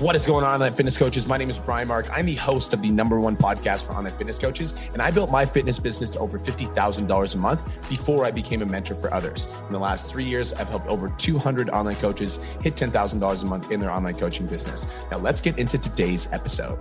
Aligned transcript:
What 0.00 0.16
is 0.16 0.24
going 0.24 0.44
on, 0.44 0.54
online 0.54 0.72
fitness 0.72 0.96
coaches? 0.96 1.28
My 1.28 1.36
name 1.36 1.50
is 1.50 1.58
Brian 1.58 1.86
Mark. 1.86 2.08
I'm 2.10 2.24
the 2.24 2.34
host 2.34 2.72
of 2.72 2.80
the 2.80 2.90
number 2.90 3.20
one 3.20 3.36
podcast 3.36 3.86
for 3.86 3.92
online 3.92 4.14
fitness 4.14 4.38
coaches, 4.38 4.72
and 4.94 5.02
I 5.02 5.10
built 5.10 5.30
my 5.30 5.44
fitness 5.44 5.78
business 5.78 6.08
to 6.12 6.20
over 6.20 6.38
$50,000 6.38 7.34
a 7.34 7.38
month 7.38 7.60
before 7.86 8.24
I 8.24 8.30
became 8.30 8.62
a 8.62 8.64
mentor 8.64 8.94
for 8.94 9.12
others. 9.12 9.46
In 9.66 9.72
the 9.72 9.78
last 9.78 10.10
three 10.10 10.24
years, 10.24 10.54
I've 10.54 10.70
helped 10.70 10.86
over 10.86 11.10
200 11.10 11.68
online 11.68 11.96
coaches 11.96 12.36
hit 12.62 12.76
$10,000 12.76 13.42
a 13.42 13.46
month 13.46 13.70
in 13.70 13.78
their 13.78 13.90
online 13.90 14.14
coaching 14.14 14.46
business. 14.46 14.86
Now, 15.10 15.18
let's 15.18 15.42
get 15.42 15.58
into 15.58 15.76
today's 15.76 16.32
episode. 16.32 16.78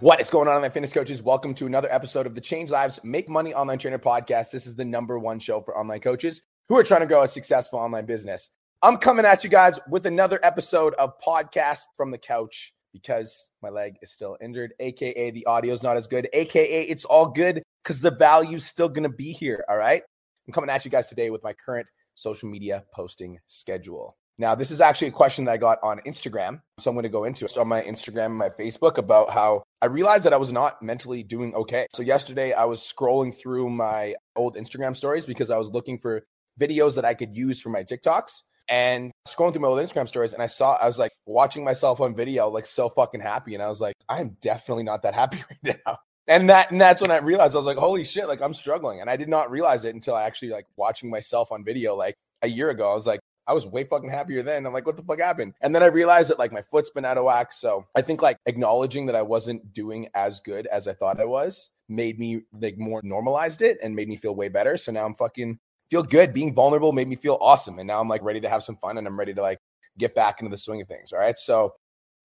What 0.00 0.22
is 0.22 0.30
going 0.30 0.48
on, 0.48 0.56
online 0.56 0.70
fitness 0.70 0.94
coaches? 0.94 1.22
Welcome 1.22 1.52
to 1.56 1.66
another 1.66 1.92
episode 1.92 2.24
of 2.26 2.34
the 2.34 2.40
Change 2.40 2.70
Lives 2.70 3.04
Make 3.04 3.28
Money 3.28 3.52
Online 3.52 3.78
Trainer 3.78 3.98
podcast. 3.98 4.50
This 4.50 4.66
is 4.66 4.76
the 4.76 4.84
number 4.86 5.18
one 5.18 5.38
show 5.40 5.60
for 5.60 5.76
online 5.76 6.00
coaches 6.00 6.46
who 6.70 6.76
are 6.78 6.82
trying 6.82 7.02
to 7.02 7.06
grow 7.06 7.22
a 7.22 7.28
successful 7.28 7.80
online 7.80 8.06
business. 8.06 8.52
I'm 8.82 8.98
coming 8.98 9.24
at 9.24 9.44
you 9.44 9.50
guys 9.50 9.80
with 9.88 10.06
another 10.06 10.38
episode 10.42 10.94
of 10.94 11.18
Podcast 11.20 11.84
from 11.96 12.10
the 12.10 12.18
Couch 12.18 12.74
because 12.92 13.50
my 13.62 13.70
leg 13.70 13.96
is 14.02 14.12
still 14.12 14.36
injured, 14.42 14.74
aka 14.78 15.30
the 15.30 15.46
audio's 15.46 15.82
not 15.82 15.96
as 15.96 16.06
good, 16.06 16.28
aka 16.32 16.82
it's 16.82 17.04
all 17.04 17.26
good 17.26 17.62
because 17.82 18.00
the 18.00 18.10
value's 18.10 18.66
still 18.66 18.88
gonna 18.88 19.08
be 19.08 19.32
here. 19.32 19.64
All 19.68 19.76
right. 19.76 20.02
I'm 20.46 20.52
coming 20.52 20.68
at 20.68 20.84
you 20.84 20.90
guys 20.90 21.06
today 21.06 21.30
with 21.30 21.42
my 21.42 21.54
current 21.54 21.86
social 22.14 22.48
media 22.48 22.84
posting 22.92 23.38
schedule. 23.46 24.16
Now, 24.36 24.54
this 24.54 24.70
is 24.70 24.80
actually 24.80 25.08
a 25.08 25.12
question 25.12 25.44
that 25.44 25.52
I 25.52 25.56
got 25.56 25.78
on 25.82 26.00
Instagram. 26.00 26.60
So 26.80 26.90
I'm 26.90 26.96
going 26.96 27.04
to 27.04 27.08
go 27.08 27.24
into 27.24 27.44
it 27.44 27.56
on 27.56 27.68
my 27.68 27.80
Instagram 27.82 28.26
and 28.26 28.36
my 28.36 28.50
Facebook 28.50 28.98
about 28.98 29.30
how 29.30 29.62
I 29.80 29.86
realized 29.86 30.24
that 30.24 30.32
I 30.32 30.38
was 30.38 30.52
not 30.52 30.82
mentally 30.82 31.22
doing 31.22 31.54
okay. 31.54 31.86
So 31.94 32.02
yesterday 32.02 32.52
I 32.52 32.64
was 32.64 32.80
scrolling 32.80 33.34
through 33.34 33.70
my 33.70 34.16
old 34.34 34.56
Instagram 34.56 34.96
stories 34.96 35.24
because 35.24 35.50
I 35.50 35.56
was 35.56 35.70
looking 35.70 35.98
for 35.98 36.26
videos 36.60 36.96
that 36.96 37.04
I 37.04 37.14
could 37.14 37.36
use 37.36 37.60
for 37.60 37.68
my 37.68 37.84
TikToks 37.84 38.42
and 38.68 39.12
scrolling 39.26 39.52
through 39.52 39.62
my 39.62 39.68
old 39.68 39.78
Instagram 39.78 40.08
stories, 40.08 40.32
and 40.32 40.42
I 40.42 40.46
saw 40.46 40.76
I 40.76 40.86
was 40.86 40.98
like 40.98 41.12
watching 41.26 41.64
myself 41.64 42.00
on 42.00 42.14
video, 42.14 42.48
like 42.48 42.66
so 42.66 42.88
fucking 42.88 43.20
happy, 43.20 43.54
and 43.54 43.62
I 43.62 43.68
was 43.68 43.80
like, 43.80 43.94
I 44.08 44.20
am 44.20 44.36
definitely 44.40 44.84
not 44.84 45.02
that 45.02 45.14
happy 45.14 45.44
right 45.64 45.78
now. 45.86 45.98
And 46.26 46.48
that 46.48 46.70
and 46.70 46.80
that's 46.80 47.02
when 47.02 47.10
I 47.10 47.18
realized 47.18 47.54
I 47.54 47.58
was 47.58 47.66
like, 47.66 47.76
holy 47.76 48.04
shit, 48.04 48.28
like 48.28 48.40
I'm 48.40 48.54
struggling, 48.54 49.00
and 49.00 49.10
I 49.10 49.16
did 49.16 49.28
not 49.28 49.50
realize 49.50 49.84
it 49.84 49.94
until 49.94 50.14
I 50.14 50.24
actually 50.24 50.50
like 50.50 50.66
watching 50.76 51.10
myself 51.10 51.52
on 51.52 51.64
video 51.64 51.94
like 51.94 52.14
a 52.42 52.48
year 52.48 52.70
ago. 52.70 52.90
I 52.90 52.94
was 52.94 53.06
like, 53.06 53.20
I 53.46 53.52
was 53.52 53.66
way 53.66 53.84
fucking 53.84 54.10
happier 54.10 54.42
then. 54.42 54.64
I'm 54.64 54.72
like, 54.72 54.86
what 54.86 54.96
the 54.96 55.02
fuck 55.02 55.20
happened? 55.20 55.54
And 55.60 55.74
then 55.74 55.82
I 55.82 55.86
realized 55.86 56.30
that 56.30 56.38
like 56.38 56.52
my 56.52 56.62
foot's 56.62 56.90
been 56.90 57.04
out 57.04 57.18
of 57.18 57.24
whack. 57.24 57.52
So 57.52 57.86
I 57.94 58.00
think 58.00 58.22
like 58.22 58.38
acknowledging 58.46 59.06
that 59.06 59.16
I 59.16 59.22
wasn't 59.22 59.72
doing 59.72 60.08
as 60.14 60.40
good 60.40 60.66
as 60.68 60.88
I 60.88 60.94
thought 60.94 61.20
I 61.20 61.26
was 61.26 61.70
made 61.88 62.18
me 62.18 62.42
like 62.58 62.78
more 62.78 63.00
normalized 63.04 63.60
it 63.60 63.78
and 63.82 63.94
made 63.94 64.08
me 64.08 64.16
feel 64.16 64.34
way 64.34 64.48
better. 64.48 64.76
So 64.76 64.92
now 64.92 65.04
I'm 65.04 65.14
fucking 65.14 65.58
feel 65.90 66.02
good. 66.02 66.32
Being 66.32 66.54
vulnerable 66.54 66.92
made 66.92 67.08
me 67.08 67.16
feel 67.16 67.38
awesome. 67.40 67.78
And 67.78 67.86
now 67.86 68.00
I'm 68.00 68.08
like 68.08 68.22
ready 68.22 68.40
to 68.40 68.48
have 68.48 68.62
some 68.62 68.76
fun 68.76 68.98
and 68.98 69.06
I'm 69.06 69.18
ready 69.18 69.34
to 69.34 69.42
like 69.42 69.58
get 69.98 70.14
back 70.14 70.40
into 70.40 70.50
the 70.50 70.58
swing 70.58 70.80
of 70.80 70.88
things. 70.88 71.12
All 71.12 71.18
right. 71.18 71.38
So 71.38 71.74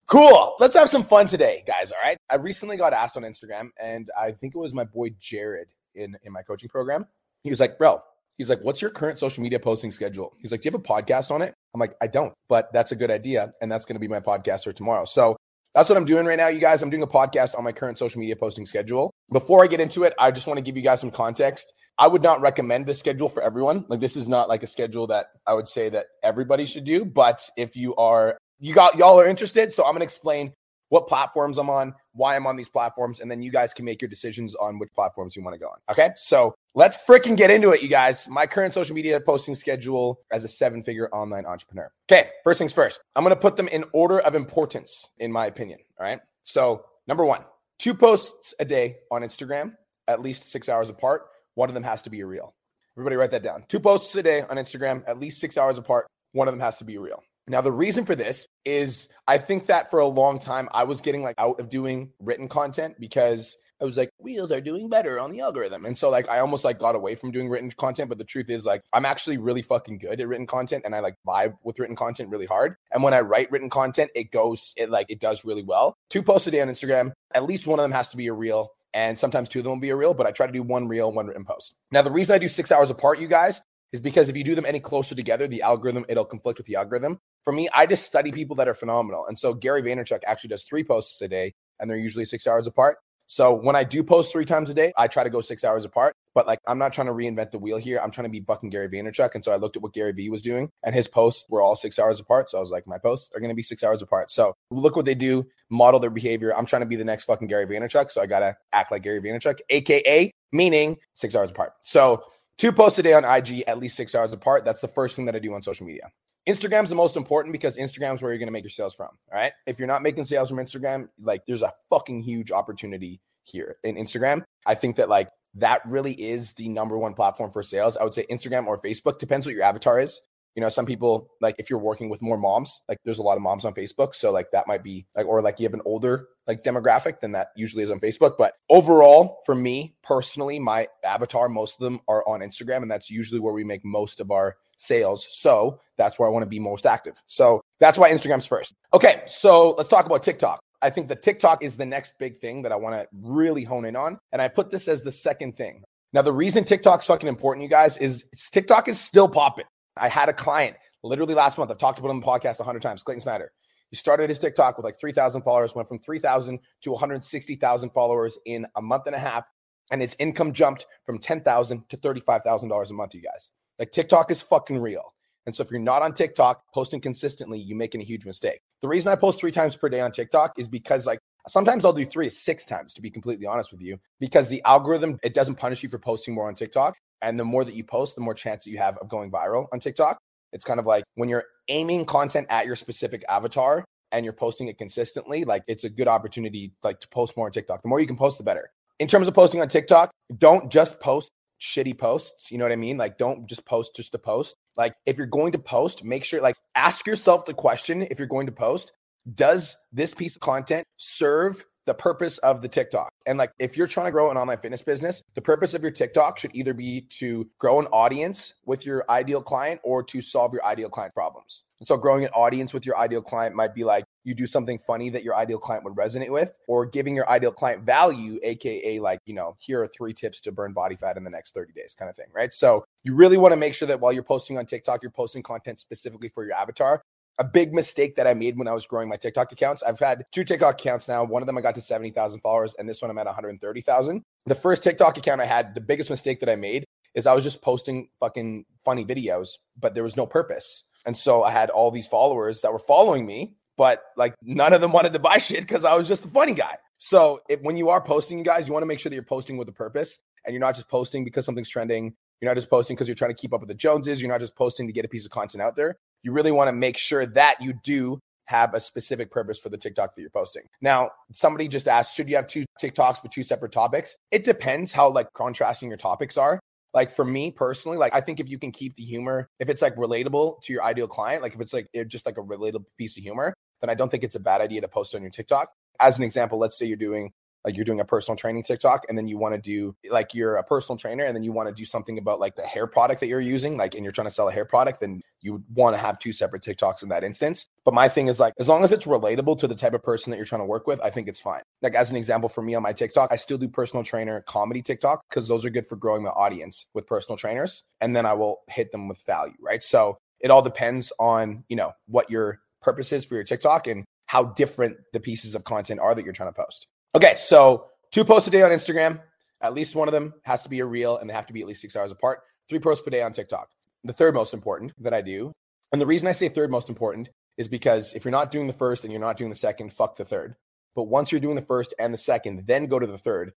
cool. 0.07 0.55
Let's 0.59 0.75
have 0.75 0.89
some 0.89 1.03
fun 1.03 1.27
today, 1.27 1.63
guys. 1.67 1.91
All 1.91 2.01
right. 2.03 2.17
I 2.29 2.35
recently 2.35 2.77
got 2.77 2.93
asked 2.93 3.17
on 3.17 3.23
Instagram 3.23 3.69
and 3.79 4.09
I 4.19 4.31
think 4.31 4.55
it 4.55 4.59
was 4.59 4.73
my 4.73 4.83
boy 4.83 5.09
Jared 5.19 5.67
in, 5.95 6.17
in 6.23 6.33
my 6.33 6.41
coaching 6.41 6.69
program. 6.69 7.05
He 7.43 7.49
was 7.49 7.59
like, 7.59 7.77
bro, 7.77 8.01
he's 8.37 8.49
like, 8.49 8.59
what's 8.61 8.81
your 8.81 8.91
current 8.91 9.19
social 9.19 9.43
media 9.43 9.59
posting 9.59 9.91
schedule? 9.91 10.33
He's 10.41 10.51
like, 10.51 10.61
do 10.61 10.67
you 10.67 10.71
have 10.71 10.81
a 10.81 10.83
podcast 10.83 11.31
on 11.31 11.41
it? 11.41 11.53
I'm 11.73 11.79
like, 11.79 11.95
I 12.01 12.07
don't, 12.07 12.33
but 12.47 12.73
that's 12.73 12.91
a 12.91 12.95
good 12.95 13.11
idea. 13.11 13.53
And 13.61 13.71
that's 13.71 13.85
going 13.85 13.95
to 13.95 13.99
be 13.99 14.07
my 14.07 14.19
podcast 14.19 14.63
for 14.63 14.73
tomorrow. 14.73 15.05
So 15.05 15.37
that's 15.73 15.89
what 15.89 15.97
I'm 15.97 16.05
doing 16.05 16.25
right 16.25 16.37
now, 16.37 16.47
you 16.47 16.59
guys. 16.59 16.81
I'm 16.81 16.89
doing 16.89 17.03
a 17.03 17.07
podcast 17.07 17.57
on 17.57 17.63
my 17.63 17.71
current 17.71 17.97
social 17.99 18.19
media 18.19 18.35
posting 18.35 18.65
schedule. 18.65 19.11
Before 19.31 19.63
I 19.63 19.67
get 19.67 19.79
into 19.79 20.03
it, 20.03 20.13
I 20.19 20.31
just 20.31 20.47
want 20.47 20.57
to 20.57 20.63
give 20.63 20.75
you 20.75 20.81
guys 20.81 21.01
some 21.01 21.11
context. 21.11 21.73
I 21.99 22.07
would 22.07 22.23
not 22.23 22.41
recommend 22.41 22.85
this 22.85 22.99
schedule 22.99 23.29
for 23.29 23.43
everyone. 23.43 23.85
Like 23.87 23.99
this 23.99 24.15
is 24.15 24.27
not 24.27 24.49
like 24.49 24.63
a 24.63 24.67
schedule 24.67 25.05
that 25.07 25.27
I 25.45 25.53
would 25.53 25.67
say 25.67 25.89
that 25.89 26.07
everybody 26.23 26.65
should 26.65 26.85
do. 26.85 27.05
But 27.05 27.47
if 27.57 27.75
you 27.75 27.95
are, 27.97 28.37
you 28.59 28.73
got 28.73 28.97
y'all 28.97 29.19
are 29.19 29.27
interested, 29.27 29.71
so 29.71 29.85
I'm 29.85 29.93
gonna 29.93 30.05
explain 30.05 30.53
what 30.89 31.07
platforms 31.07 31.57
I'm 31.57 31.69
on, 31.69 31.93
why 32.13 32.35
I'm 32.35 32.45
on 32.45 32.55
these 32.55 32.69
platforms, 32.69 33.19
and 33.19 33.29
then 33.29 33.41
you 33.41 33.51
guys 33.51 33.73
can 33.73 33.85
make 33.85 34.01
your 34.01 34.09
decisions 34.09 34.55
on 34.55 34.77
which 34.79 34.89
platforms 34.93 35.35
you 35.35 35.43
want 35.43 35.53
to 35.55 35.59
go 35.59 35.67
on. 35.67 35.77
Okay, 35.89 36.11
so 36.15 36.53
let's 36.75 36.97
freaking 37.07 37.37
get 37.37 37.49
into 37.49 37.69
it, 37.71 37.81
you 37.81 37.87
guys. 37.87 38.27
My 38.29 38.45
current 38.45 38.73
social 38.73 38.95
media 38.95 39.19
posting 39.19 39.55
schedule 39.55 40.19
as 40.31 40.43
a 40.43 40.47
seven-figure 40.47 41.09
online 41.13 41.45
entrepreneur. 41.45 41.91
Okay, 42.11 42.29
first 42.43 42.59
things 42.59 42.73
first. 42.73 43.01
I'm 43.15 43.23
gonna 43.23 43.35
put 43.35 43.55
them 43.55 43.67
in 43.69 43.85
order 43.93 44.19
of 44.19 44.35
importance, 44.35 45.07
in 45.17 45.31
my 45.31 45.45
opinion. 45.45 45.79
All 45.99 46.05
right. 46.05 46.19
So 46.43 46.85
number 47.07 47.25
one, 47.25 47.43
two 47.77 47.93
posts 47.93 48.53
a 48.59 48.65
day 48.65 48.97
on 49.11 49.21
Instagram, 49.21 49.75
at 50.07 50.21
least 50.21 50.51
six 50.51 50.69
hours 50.69 50.89
apart 50.89 51.23
one 51.59 51.67
of 51.67 51.73
them 51.73 51.83
has 51.83 52.01
to 52.03 52.09
be 52.09 52.21
a 52.21 52.25
reel. 52.25 52.55
Everybody 52.95 53.17
write 53.17 53.31
that 53.31 53.43
down. 53.43 53.65
Two 53.67 53.81
posts 53.81 54.15
a 54.15 54.23
day 54.23 54.43
on 54.43 54.55
Instagram, 54.55 55.03
at 55.07 55.19
least 55.19 55.41
six 55.41 55.57
hours 55.57 55.77
apart. 55.77 56.07
One 56.31 56.47
of 56.47 56.53
them 56.53 56.61
has 56.61 56.77
to 56.77 56.85
be 56.85 56.95
a 56.95 57.01
reel. 57.01 57.21
Now, 57.49 57.61
the 57.61 57.71
reason 57.71 58.05
for 58.05 58.15
this 58.15 58.47
is 58.63 59.09
I 59.27 59.37
think 59.37 59.65
that 59.65 59.89
for 59.89 59.99
a 59.99 60.07
long 60.07 60.39
time 60.39 60.69
I 60.71 60.83
was 60.83 61.01
getting 61.01 61.23
like 61.23 61.35
out 61.37 61.59
of 61.59 61.69
doing 61.69 62.11
written 62.19 62.47
content 62.47 62.95
because 62.99 63.57
I 63.81 63.85
was 63.85 63.97
like, 63.97 64.09
reels 64.19 64.51
are 64.51 64.61
doing 64.61 64.89
better 64.89 65.19
on 65.19 65.31
the 65.31 65.39
algorithm. 65.39 65.85
And 65.85 65.97
so 65.97 66.09
like 66.09 66.29
I 66.29 66.39
almost 66.39 66.63
like 66.63 66.77
got 66.77 66.95
away 66.95 67.15
from 67.15 67.31
doing 67.31 67.49
written 67.49 67.71
content. 67.71 68.09
But 68.09 68.17
the 68.17 68.23
truth 68.23 68.49
is 68.49 68.65
like 68.65 68.83
I'm 68.93 69.05
actually 69.05 69.37
really 69.37 69.61
fucking 69.61 69.97
good 69.97 70.21
at 70.21 70.27
written 70.27 70.45
content 70.45 70.83
and 70.85 70.93
I 70.93 70.99
like 70.99 71.15
vibe 71.25 71.55
with 71.63 71.79
written 71.79 71.95
content 71.95 72.29
really 72.29 72.45
hard. 72.45 72.75
And 72.91 73.01
when 73.01 73.13
I 73.13 73.21
write 73.21 73.51
written 73.51 73.69
content, 73.69 74.11
it 74.15 74.31
goes, 74.31 74.73
it 74.77 74.89
like 74.89 75.07
it 75.09 75.19
does 75.19 75.43
really 75.43 75.63
well. 75.63 75.97
Two 76.09 76.21
posts 76.21 76.47
a 76.47 76.51
day 76.51 76.61
on 76.61 76.67
Instagram, 76.67 77.13
at 77.33 77.45
least 77.45 77.65
one 77.65 77.79
of 77.79 77.83
them 77.83 77.91
has 77.91 78.09
to 78.09 78.17
be 78.17 78.27
a 78.27 78.33
reel 78.33 78.73
and 78.93 79.17
sometimes 79.17 79.49
two 79.49 79.59
of 79.59 79.63
them 79.63 79.73
will 79.73 79.79
be 79.79 79.89
a 79.89 79.95
reel, 79.95 80.13
but 80.13 80.25
I 80.25 80.31
try 80.31 80.47
to 80.47 80.51
do 80.51 80.63
one 80.63 80.87
reel, 80.87 81.11
one 81.11 81.27
written 81.27 81.45
post. 81.45 81.75
Now, 81.91 82.01
the 82.01 82.11
reason 82.11 82.33
I 82.33 82.39
do 82.39 82.49
six 82.49 82.71
hours 82.71 82.89
apart, 82.89 83.19
you 83.19 83.27
guys, 83.27 83.61
is 83.91 83.99
because 84.01 84.29
if 84.29 84.35
you 84.35 84.43
do 84.43 84.55
them 84.55 84.65
any 84.65 84.79
closer 84.79 85.15
together, 85.15 85.47
the 85.47 85.61
algorithm, 85.61 86.05
it'll 86.09 86.25
conflict 86.25 86.59
with 86.59 86.67
the 86.67 86.75
algorithm. 86.75 87.19
For 87.43 87.53
me, 87.53 87.69
I 87.73 87.85
just 87.85 88.05
study 88.05 88.31
people 88.31 88.55
that 88.57 88.67
are 88.67 88.73
phenomenal. 88.73 89.25
And 89.27 89.37
so 89.37 89.53
Gary 89.53 89.81
Vaynerchuk 89.81 90.19
actually 90.27 90.49
does 90.49 90.63
three 90.63 90.83
posts 90.83 91.21
a 91.21 91.27
day, 91.27 91.53
and 91.79 91.89
they're 91.89 91.97
usually 91.97 92.25
six 92.25 92.45
hours 92.45 92.67
apart. 92.67 92.97
So 93.31 93.53
when 93.53 93.75
I 93.75 93.83
do 93.83 94.03
post 94.03 94.31
three 94.31 94.45
times 94.45 94.71
a 94.71 94.73
day, 94.73 94.91
I 94.97 95.07
try 95.07 95.23
to 95.23 95.29
go 95.29 95.41
six 95.41 95.63
hours 95.63 95.85
apart. 95.85 96.15
But 96.33 96.47
like, 96.47 96.59
I'm 96.67 96.79
not 96.79 96.93
trying 96.93 97.07
to 97.07 97.13
reinvent 97.13 97.51
the 97.51 97.59
wheel 97.59 97.77
here. 97.77 97.99
I'm 98.03 98.09
trying 98.09 98.25
to 98.25 98.31
be 98.31 98.41
fucking 98.41 98.71
Gary 98.71 98.89
Vaynerchuk. 98.89 99.35
And 99.35 99.45
so 99.45 99.51
I 99.51 99.57
looked 99.57 99.75
at 99.75 99.83
what 99.83 99.93
Gary 99.93 100.13
Vee 100.13 100.29
was 100.29 100.41
doing, 100.41 100.69
and 100.83 100.95
his 100.95 101.07
posts 101.07 101.45
were 101.49 101.61
all 101.61 101.75
six 101.75 101.99
hours 101.99 102.19
apart. 102.19 102.49
So 102.49 102.57
I 102.57 102.61
was 102.61 102.71
like, 102.71 102.87
my 102.87 102.97
posts 102.97 103.31
are 103.35 103.39
going 103.39 103.49
to 103.49 103.55
be 103.55 103.61
six 103.61 103.83
hours 103.83 104.01
apart. 104.01 104.31
So 104.31 104.55
look 104.71 104.95
what 104.95 105.05
they 105.05 105.15
do, 105.15 105.45
model 105.69 105.99
their 105.99 106.09
behavior. 106.09 106.55
I'm 106.55 106.65
trying 106.65 106.81
to 106.81 106.87
be 106.87 106.95
the 106.95 107.05
next 107.05 107.25
fucking 107.25 107.47
Gary 107.47 107.67
Vaynerchuk. 107.67 108.09
So 108.09 108.21
I 108.21 108.25
got 108.25 108.39
to 108.39 108.57
act 108.73 108.91
like 108.91 109.03
Gary 109.03 109.21
Vaynerchuk, 109.21 109.59
AKA 109.69 110.31
meaning 110.51 110.97
six 111.13 111.35
hours 111.35 111.51
apart. 111.51 111.73
So 111.81 112.23
two 112.59 112.71
posts 112.71 112.99
a 112.99 113.03
day 113.03 113.13
on 113.13 113.25
IG, 113.25 113.63
at 113.65 113.79
least 113.79 113.95
six 113.95 114.13
hours 114.13 114.31
apart. 114.31 114.65
That's 114.65 114.81
the 114.81 114.87
first 114.87 115.15
thing 115.15 115.25
that 115.25 115.35
I 115.35 115.39
do 115.39 115.55
on 115.55 115.63
social 115.63 115.87
media. 115.87 116.11
Instagram's 116.47 116.89
the 116.89 116.95
most 116.95 117.15
important 117.15 117.51
because 117.53 117.77
Instagram's 117.77 118.21
where 118.21 118.31
you're 118.31 118.39
going 118.39 118.47
to 118.47 118.51
make 118.51 118.63
your 118.63 118.69
sales 118.69 118.93
from. 118.93 119.09
All 119.31 119.39
right. 119.39 119.53
If 119.65 119.79
you're 119.79 119.87
not 119.87 120.03
making 120.03 120.25
sales 120.25 120.49
from 120.49 120.59
Instagram, 120.59 121.09
like 121.19 121.45
there's 121.47 121.61
a 121.61 121.73
fucking 121.89 122.21
huge 122.21 122.51
opportunity 122.51 123.19
here 123.43 123.77
in 123.83 123.95
Instagram. 123.95 124.43
I 124.65 124.75
think 124.75 124.97
that 124.97 125.09
like 125.09 125.29
that 125.55 125.81
really 125.85 126.13
is 126.13 126.53
the 126.53 126.69
number 126.69 126.97
one 126.97 127.13
platform 127.13 127.51
for 127.51 127.63
sales. 127.63 127.97
I 127.97 128.03
would 128.03 128.13
say 128.13 128.25
Instagram 128.29 128.67
or 128.67 128.79
Facebook 128.81 129.17
depends 129.19 129.45
what 129.45 129.55
your 129.55 129.63
avatar 129.63 129.99
is. 129.99 130.21
You 130.59 130.65
know, 130.65 130.67
some 130.67 130.85
people 130.85 131.29
like 131.39 131.55
if 131.57 131.69
you're 131.69 131.79
working 131.79 132.09
with 132.09 132.21
more 132.21 132.37
moms, 132.37 132.81
like 132.89 132.97
there's 133.05 133.17
a 133.17 133.21
lot 133.21 133.37
of 133.37 133.41
moms 133.41 133.63
on 133.63 133.73
Facebook, 133.73 134.13
so 134.13 134.29
like 134.29 134.51
that 134.51 134.67
might 134.67 134.83
be 134.83 135.05
like 135.15 135.25
or 135.25 135.41
like 135.41 135.57
you 135.57 135.63
have 135.63 135.73
an 135.73 135.81
older 135.85 136.27
like 136.47 136.65
demographic, 136.65 137.21
then 137.21 137.31
that 137.31 137.51
usually 137.55 137.81
is 137.81 137.89
on 137.89 138.01
Facebook. 138.01 138.35
But 138.37 138.55
overall, 138.69 139.39
for 139.45 139.55
me 139.55 139.95
personally, 140.03 140.59
my 140.59 140.89
avatar, 141.05 141.47
most 141.47 141.79
of 141.79 141.85
them 141.85 142.01
are 142.09 142.27
on 142.27 142.41
Instagram, 142.41 142.81
and 142.81 142.91
that's 142.91 143.09
usually 143.09 143.39
where 143.39 143.53
we 143.53 143.63
make 143.63 143.85
most 143.85 144.19
of 144.19 144.31
our 144.31 144.57
sales. 144.75 145.25
So 145.31 145.79
that's 145.97 146.19
where 146.19 146.27
I 146.27 146.31
want 146.33 146.43
to 146.43 146.49
be 146.49 146.59
most 146.59 146.85
active. 146.85 147.13
So 147.25 147.61
that's 147.79 147.97
why 147.97 148.11
Instagram's 148.11 148.45
first. 148.45 148.75
Okay, 148.93 149.21
so 149.27 149.75
let's 149.77 149.89
talk 149.89 150.07
about 150.07 150.23
TikTok. 150.23 150.59
I 150.81 150.89
think 150.89 151.07
the 151.07 151.15
TikTok 151.15 151.63
is 151.63 151.77
the 151.77 151.85
next 151.85 152.19
big 152.19 152.35
thing 152.35 152.63
that 152.63 152.73
I 152.73 152.75
want 152.75 152.95
to 152.95 153.07
really 153.13 153.63
hone 153.63 153.85
in 153.85 153.95
on. 153.95 154.19
And 154.33 154.41
I 154.41 154.49
put 154.49 154.71
this 154.71 154.89
as 154.89 155.03
the 155.03 155.11
second 155.13 155.55
thing. 155.55 155.83
Now, 156.11 156.21
the 156.21 156.33
reason 156.33 156.65
TikTok's 156.65 157.05
fucking 157.05 157.29
important, 157.29 157.63
you 157.63 157.69
guys, 157.69 157.97
is 157.97 158.27
TikTok 158.51 158.89
is 158.89 158.99
still 158.99 159.29
popping. 159.29 159.65
I 159.99 160.07
had 160.07 160.29
a 160.29 160.33
client 160.33 160.77
literally 161.03 161.33
last 161.33 161.57
month. 161.57 161.71
I've 161.71 161.77
talked 161.77 161.99
about 161.99 162.09
him 162.09 162.17
on 162.17 162.21
the 162.21 162.27
podcast 162.27 162.59
100 162.59 162.81
times, 162.81 163.03
Clayton 163.03 163.21
Snyder. 163.21 163.51
He 163.89 163.95
started 163.95 164.29
his 164.29 164.39
TikTok 164.39 164.77
with 164.77 164.83
like 164.83 164.99
3,000 164.99 165.41
followers, 165.41 165.75
went 165.75 165.87
from 165.87 165.99
3,000 165.99 166.59
to 166.81 166.91
160,000 166.91 167.89
followers 167.89 168.37
in 168.45 168.67
a 168.75 168.81
month 168.81 169.07
and 169.07 169.15
a 169.15 169.19
half. 169.19 169.45
And 169.91 170.01
his 170.01 170.15
income 170.19 170.53
jumped 170.53 170.85
from 171.05 171.17
10,000 171.17 171.89
to 171.89 171.97
$35,000 171.97 172.89
a 172.89 172.93
month, 172.93 173.15
you 173.15 173.21
guys. 173.21 173.51
Like 173.79 173.91
TikTok 173.91 174.29
is 174.29 174.41
fucking 174.41 174.77
real. 174.77 175.15
And 175.45 175.55
so 175.55 175.63
if 175.63 175.71
you're 175.71 175.79
not 175.79 176.03
on 176.03 176.13
TikTok 176.13 176.61
posting 176.73 177.01
consistently, 177.01 177.57
you're 177.57 177.77
making 177.77 178.01
a 178.01 178.05
huge 178.05 178.25
mistake. 178.25 178.61
The 178.81 178.87
reason 178.87 179.11
I 179.11 179.15
post 179.15 179.39
three 179.39 179.51
times 179.51 179.75
per 179.75 179.89
day 179.89 179.99
on 179.99 180.11
TikTok 180.11 180.53
is 180.59 180.67
because 180.67 181.07
like 181.07 181.19
sometimes 181.47 181.85
I'll 181.85 181.93
do 181.93 182.05
three 182.05 182.29
to 182.29 182.35
six 182.35 182.63
times 182.65 182.93
to 182.93 183.01
be 183.01 183.09
completely 183.09 183.47
honest 183.47 183.71
with 183.71 183.81
you, 183.81 183.99
because 184.19 184.47
the 184.47 184.61
algorithm 184.63 185.17
it 185.23 185.33
doesn't 185.33 185.55
punish 185.55 185.81
you 185.81 185.89
for 185.89 185.97
posting 185.97 186.35
more 186.35 186.47
on 186.47 186.53
TikTok. 186.53 186.95
And 187.21 187.39
the 187.39 187.45
more 187.45 187.65
that 187.65 187.73
you 187.73 187.83
post, 187.83 188.15
the 188.15 188.21
more 188.21 188.33
chance 188.33 188.63
that 188.63 188.71
you 188.71 188.77
have 188.77 188.97
of 188.97 189.09
going 189.09 189.31
viral 189.31 189.67
on 189.73 189.79
TikTok. 189.79 190.17
It's 190.51 190.65
kind 190.65 190.79
of 190.79 190.85
like 190.85 191.03
when 191.15 191.29
you're 191.29 191.45
aiming 191.67 192.05
content 192.05 192.47
at 192.49 192.65
your 192.65 192.75
specific 192.75 193.23
avatar 193.29 193.85
and 194.11 194.25
you're 194.25 194.33
posting 194.33 194.67
it 194.67 194.77
consistently, 194.77 195.43
like 195.43 195.63
it's 195.67 195.83
a 195.83 195.89
good 195.89 196.07
opportunity 196.07 196.73
like 196.83 196.99
to 197.01 197.07
post 197.09 197.37
more 197.37 197.45
on 197.45 197.51
TikTok. 197.51 197.81
The 197.81 197.89
more 197.89 197.99
you 197.99 198.07
can 198.07 198.15
post, 198.15 198.37
the 198.37 198.43
better. 198.43 198.71
In 198.99 199.07
terms 199.07 199.27
of 199.27 199.33
posting 199.33 199.61
on 199.61 199.67
TikTok, 199.67 200.11
don't 200.37 200.71
just 200.71 200.99
post 200.99 201.29
shitty 201.61 201.97
posts. 201.97 202.51
You 202.51 202.57
know 202.57 202.65
what 202.65 202.71
I 202.71 202.77
mean? 202.77 202.97
Like, 202.97 203.17
don't 203.17 203.47
just 203.47 203.65
post 203.65 203.95
just 203.95 204.11
to 204.13 204.17
post. 204.17 204.55
Like, 204.75 204.95
if 205.05 205.17
you're 205.17 205.27
going 205.27 205.51
to 205.51 205.59
post, 205.59 206.03
make 206.03 206.23
sure, 206.23 206.41
like, 206.41 206.55
ask 206.75 207.05
yourself 207.05 207.45
the 207.45 207.53
question 207.53 208.01
if 208.09 208.17
you're 208.17 208.27
going 208.27 208.47
to 208.47 208.51
post, 208.51 208.93
does 209.35 209.77
this 209.91 210.13
piece 210.13 210.35
of 210.35 210.41
content 210.41 210.85
serve 210.97 211.63
the 211.89 211.93
purpose 211.95 212.37
of 212.39 212.61
the 212.61 212.67
TikTok. 212.67 213.11
And 213.25 213.39
like 213.39 213.51
if 213.57 213.75
you're 213.75 213.87
trying 213.87 214.05
to 214.05 214.11
grow 214.11 214.29
an 214.29 214.37
online 214.37 214.59
fitness 214.59 214.83
business, 214.83 215.23
the 215.33 215.41
purpose 215.41 215.73
of 215.73 215.81
your 215.81 215.89
TikTok 215.89 216.37
should 216.37 216.51
either 216.53 216.71
be 216.71 217.01
to 217.17 217.49
grow 217.57 217.79
an 217.79 217.87
audience 217.87 218.53
with 218.63 218.85
your 218.85 219.03
ideal 219.09 219.41
client 219.41 219.81
or 219.83 220.03
to 220.03 220.21
solve 220.21 220.53
your 220.53 220.63
ideal 220.63 220.87
client 220.87 221.15
problems. 221.15 221.63
And 221.79 221.87
so 221.87 221.97
growing 221.97 222.23
an 222.23 222.29
audience 222.31 222.75
with 222.75 222.85
your 222.85 222.95
ideal 222.95 223.23
client 223.23 223.55
might 223.55 223.73
be 223.73 223.83
like 223.83 224.05
you 224.23 224.35
do 224.35 224.45
something 224.45 224.77
funny 224.85 225.09
that 225.09 225.23
your 225.23 225.35
ideal 225.35 225.57
client 225.57 225.83
would 225.83 225.95
resonate 225.95 226.29
with 226.29 226.53
or 226.67 226.85
giving 226.85 227.15
your 227.15 227.27
ideal 227.27 227.51
client 227.51 227.83
value 227.83 228.39
aka 228.43 228.99
like, 228.99 229.19
you 229.25 229.33
know, 229.33 229.55
here 229.57 229.81
are 229.81 229.87
three 229.87 230.13
tips 230.13 230.41
to 230.41 230.51
burn 230.51 230.71
body 230.71 230.95
fat 230.95 231.17
in 231.17 231.23
the 231.23 231.29
next 231.31 231.55
30 231.55 231.73
days 231.73 231.95
kind 231.97 232.07
of 232.07 232.15
thing, 232.15 232.27
right? 232.33 232.53
So 232.53 232.85
you 233.03 233.15
really 233.15 233.37
want 233.37 233.53
to 233.53 233.57
make 233.57 233.73
sure 233.73 233.87
that 233.87 233.99
while 233.99 234.13
you're 234.13 234.21
posting 234.21 234.59
on 234.59 234.67
TikTok, 234.67 235.01
you're 235.01 235.09
posting 235.09 235.41
content 235.41 235.79
specifically 235.79 236.29
for 236.29 236.45
your 236.45 236.53
avatar 236.53 237.01
a 237.39 237.43
big 237.43 237.73
mistake 237.73 238.17
that 238.17 238.27
I 238.27 238.33
made 238.33 238.57
when 238.57 238.67
I 238.67 238.73
was 238.73 238.85
growing 238.85 239.07
my 239.07 239.15
TikTok 239.15 239.51
accounts. 239.53 239.81
I've 239.81 239.97
had 239.97 240.25
two 240.33 240.43
TikTok 240.43 240.79
accounts 240.79 241.07
now. 241.07 241.23
One 241.23 241.41
of 241.41 241.47
them 241.47 241.57
I 241.57 241.61
got 241.61 241.73
to 241.75 241.81
70,000 241.81 242.41
followers, 242.41 242.75
and 242.77 242.87
this 242.87 243.01
one 243.01 243.09
I'm 243.09 243.17
at 243.17 243.25
130,000. 243.25 244.23
The 244.45 244.55
first 244.55 244.83
TikTok 244.83 245.17
account 245.17 245.39
I 245.39 245.45
had, 245.45 245.73
the 245.73 245.81
biggest 245.81 246.09
mistake 246.09 246.41
that 246.41 246.49
I 246.49 246.57
made 246.57 246.85
is 247.15 247.25
I 247.25 247.33
was 247.33 247.43
just 247.45 247.61
posting 247.61 248.09
fucking 248.19 248.65
funny 248.83 249.05
videos, 249.05 249.57
but 249.79 249.95
there 249.95 250.03
was 250.03 250.17
no 250.17 250.27
purpose. 250.27 250.83
And 251.05 251.17
so 251.17 251.43
I 251.43 251.51
had 251.51 251.69
all 251.69 251.91
these 251.91 252.07
followers 252.07 252.61
that 252.61 252.73
were 252.73 252.79
following 252.79 253.25
me, 253.25 253.55
but 253.77 254.03
like 254.17 254.35
none 254.43 254.73
of 254.73 254.81
them 254.81 254.91
wanted 254.91 255.13
to 255.13 255.19
buy 255.19 255.37
shit 255.39 255.61
because 255.61 255.85
I 255.85 255.95
was 255.95 256.09
just 256.09 256.25
a 256.25 256.29
funny 256.29 256.53
guy. 256.53 256.77
So 256.97 257.39
if, 257.47 257.61
when 257.61 257.77
you 257.77 257.87
are 257.87 258.01
posting, 258.01 258.37
you 258.37 258.43
guys, 258.43 258.67
you 258.67 258.73
want 258.73 258.83
to 258.83 258.87
make 258.87 258.99
sure 258.99 259.09
that 259.09 259.15
you're 259.15 259.23
posting 259.23 259.55
with 259.55 259.69
a 259.69 259.73
purpose 259.73 260.21
and 260.45 260.53
you're 260.53 260.59
not 260.59 260.75
just 260.75 260.89
posting 260.89 261.23
because 261.23 261.45
something's 261.45 261.69
trending. 261.69 262.13
You're 262.41 262.51
not 262.51 262.55
just 262.55 262.69
posting 262.69 262.95
because 262.95 263.07
you're 263.07 263.15
trying 263.15 263.31
to 263.31 263.35
keep 263.35 263.53
up 263.53 263.61
with 263.61 263.69
the 263.69 263.75
Joneses. 263.75 264.21
You're 264.21 264.31
not 264.31 264.41
just 264.41 264.55
posting 264.55 264.87
to 264.87 264.93
get 264.93 265.05
a 265.05 265.07
piece 265.07 265.23
of 265.23 265.31
content 265.31 265.61
out 265.61 265.77
there 265.77 265.97
you 266.23 266.31
really 266.31 266.51
want 266.51 266.67
to 266.67 266.73
make 266.73 266.97
sure 266.97 267.25
that 267.25 267.61
you 267.61 267.73
do 267.83 268.19
have 268.45 268.73
a 268.73 268.79
specific 268.79 269.29
purpose 269.29 269.59
for 269.59 269.69
the 269.69 269.77
TikTok 269.77 270.15
that 270.15 270.21
you're 270.21 270.31
posting. 270.31 270.63
Now, 270.81 271.11
somebody 271.31 271.67
just 271.67 271.87
asked, 271.87 272.15
should 272.15 272.27
you 272.27 272.35
have 272.35 272.47
two 272.47 272.65
TikToks 272.81 273.21
with 273.21 273.31
two 273.31 273.43
separate 273.43 273.71
topics? 273.71 274.17
It 274.31 274.43
depends 274.43 274.91
how 274.91 275.11
like 275.11 275.31
contrasting 275.33 275.89
your 275.89 275.97
topics 275.99 276.35
are. 276.35 276.59
Like 276.91 277.11
for 277.11 277.23
me 277.23 277.51
personally, 277.51 277.99
like 277.99 278.15
I 278.15 278.21
think 278.21 278.39
if 278.39 278.49
you 278.49 278.57
can 278.57 278.71
keep 278.71 278.95
the 278.95 279.03
humor, 279.03 279.47
if 279.59 279.69
it's 279.69 279.83
like 279.83 279.95
relatable 279.95 280.63
to 280.63 280.73
your 280.73 280.83
ideal 280.83 281.07
client, 281.07 281.43
like 281.43 281.53
if 281.53 281.61
it's 281.61 281.73
like 281.73 281.87
just 282.07 282.25
like 282.25 282.39
a 282.39 282.41
relatable 282.41 282.85
piece 282.97 283.15
of 283.15 283.23
humor, 283.23 283.53
then 283.81 283.91
I 283.91 283.93
don't 283.93 284.09
think 284.09 284.23
it's 284.23 284.35
a 284.35 284.39
bad 284.39 284.61
idea 284.61 284.81
to 284.81 284.87
post 284.87 285.13
on 285.13 285.21
your 285.21 285.29
TikTok. 285.29 285.69
As 285.99 286.17
an 286.17 286.23
example, 286.23 286.57
let's 286.57 286.79
say 286.79 286.87
you're 286.87 286.97
doing 286.97 287.31
like 287.65 287.75
you're 287.75 287.85
doing 287.85 287.99
a 287.99 288.05
personal 288.05 288.37
training 288.37 288.63
TikTok 288.63 289.05
and 289.09 289.17
then 289.17 289.27
you 289.27 289.37
want 289.37 289.55
to 289.55 289.61
do 289.61 289.95
like 290.09 290.33
you're 290.33 290.55
a 290.55 290.63
personal 290.63 290.97
trainer 290.97 291.23
and 291.23 291.35
then 291.35 291.43
you 291.43 291.51
want 291.51 291.67
to 291.67 291.75
do 291.75 291.85
something 291.85 292.17
about 292.17 292.39
like 292.39 292.55
the 292.55 292.63
hair 292.63 292.87
product 292.87 293.19
that 293.19 293.27
you're 293.27 293.41
using, 293.41 293.77
like 293.77 293.95
and 293.95 294.03
you're 294.03 294.11
trying 294.11 294.27
to 294.27 294.33
sell 294.33 294.47
a 294.47 294.51
hair 294.51 294.65
product, 294.65 295.01
then 295.01 295.21
you 295.41 295.53
would 295.53 295.63
want 295.73 295.95
to 295.95 296.01
have 296.01 296.19
two 296.19 296.33
separate 296.33 296.63
TikToks 296.63 297.03
in 297.03 297.09
that 297.09 297.23
instance. 297.23 297.67
But 297.85 297.93
my 297.93 298.09
thing 298.09 298.27
is 298.27 298.39
like 298.39 298.53
as 298.59 298.69
long 298.69 298.83
as 298.83 298.91
it's 298.91 299.05
relatable 299.05 299.59
to 299.59 299.67
the 299.67 299.75
type 299.75 299.93
of 299.93 300.03
person 300.03 300.31
that 300.31 300.37
you're 300.37 300.45
trying 300.45 300.61
to 300.61 300.65
work 300.65 300.87
with, 300.87 301.01
I 301.01 301.09
think 301.09 301.27
it's 301.27 301.41
fine. 301.41 301.61
Like 301.81 301.95
as 301.95 302.09
an 302.09 302.15
example 302.15 302.49
for 302.49 302.61
me 302.61 302.75
on 302.75 302.83
my 302.83 302.93
TikTok, 302.93 303.31
I 303.31 303.35
still 303.35 303.57
do 303.57 303.67
personal 303.67 304.03
trainer 304.03 304.41
comedy 304.41 304.81
TikTok 304.81 305.23
because 305.29 305.47
those 305.47 305.65
are 305.65 305.69
good 305.69 305.87
for 305.87 305.95
growing 305.95 306.23
my 306.23 306.29
audience 306.29 306.87
with 306.93 307.07
personal 307.07 307.37
trainers. 307.37 307.83
And 308.01 308.15
then 308.15 308.25
I 308.25 308.33
will 308.33 308.59
hit 308.67 308.91
them 308.91 309.07
with 309.07 309.21
value, 309.25 309.55
right? 309.61 309.83
So 309.83 310.17
it 310.39 310.51
all 310.51 310.61
depends 310.61 311.11
on, 311.19 311.65
you 311.67 311.75
know, 311.75 311.91
what 312.07 312.29
your 312.29 312.59
purpose 312.81 313.11
is 313.11 313.25
for 313.25 313.35
your 313.35 313.43
TikTok 313.43 313.87
and 313.87 314.05
how 314.25 314.43
different 314.43 314.97
the 315.11 315.19
pieces 315.19 315.55
of 315.55 315.63
content 315.63 315.99
are 315.99 316.15
that 316.15 316.23
you're 316.23 316.33
trying 316.33 316.53
to 316.53 316.53
post. 316.53 316.87
Okay, 317.15 317.35
so 317.37 317.87
two 318.11 318.23
posts 318.23 318.47
a 318.47 318.51
day 318.51 318.61
on 318.61 318.69
Instagram. 318.69 319.19
At 319.61 319.73
least 319.73 319.95
one 319.95 320.07
of 320.07 320.11
them 320.11 320.35
has 320.43 320.61
to 320.63 320.69
be 320.69 320.79
a 320.79 320.85
reel 320.85 321.17
and 321.17 321.29
they 321.29 321.33
have 321.33 321.47
to 321.47 321.53
be 321.53 321.61
at 321.61 321.67
least 321.67 321.81
six 321.81 321.95
hours 321.95 322.11
apart. 322.11 322.41
Three 322.69 322.79
posts 322.79 323.03
per 323.03 323.09
day 323.09 323.23
on 323.23 323.33
TikTok. 323.33 323.69
The 324.03 324.13
third 324.13 324.35
most 324.35 324.53
important 324.53 324.93
that 324.99 325.13
I 325.13 325.21
do, 325.21 325.51
and 325.91 325.99
the 325.99 326.05
reason 326.05 326.27
I 326.27 326.33
say 326.33 326.49
third 326.49 326.69
most 326.69 326.87
important 326.87 327.29
is 327.57 327.67
because 327.67 328.13
if 328.13 328.23
you're 328.23 328.31
not 328.31 328.51
doing 328.51 328.67
the 328.67 328.73
first 328.73 329.03
and 329.03 329.11
you're 329.11 329.19
not 329.19 329.37
doing 329.37 329.49
the 329.49 329.55
second, 329.55 329.91
fuck 329.91 330.17
the 330.17 330.23
third. 330.23 330.55
But 330.95 331.03
once 331.03 331.31
you're 331.31 331.41
doing 331.41 331.55
the 331.55 331.63
first 331.63 331.95
and 331.99 332.13
the 332.13 332.17
second, 332.17 332.67
then 332.67 332.85
go 332.85 332.99
to 332.99 333.07
the 333.07 333.17
third. 333.17 333.53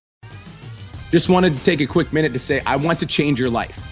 Just 1.10 1.28
wanted 1.28 1.54
to 1.54 1.62
take 1.62 1.80
a 1.80 1.86
quick 1.86 2.10
minute 2.12 2.32
to 2.32 2.38
say, 2.38 2.62
I 2.66 2.76
want 2.76 2.98
to 3.00 3.06
change 3.06 3.38
your 3.38 3.50
life. 3.50 3.91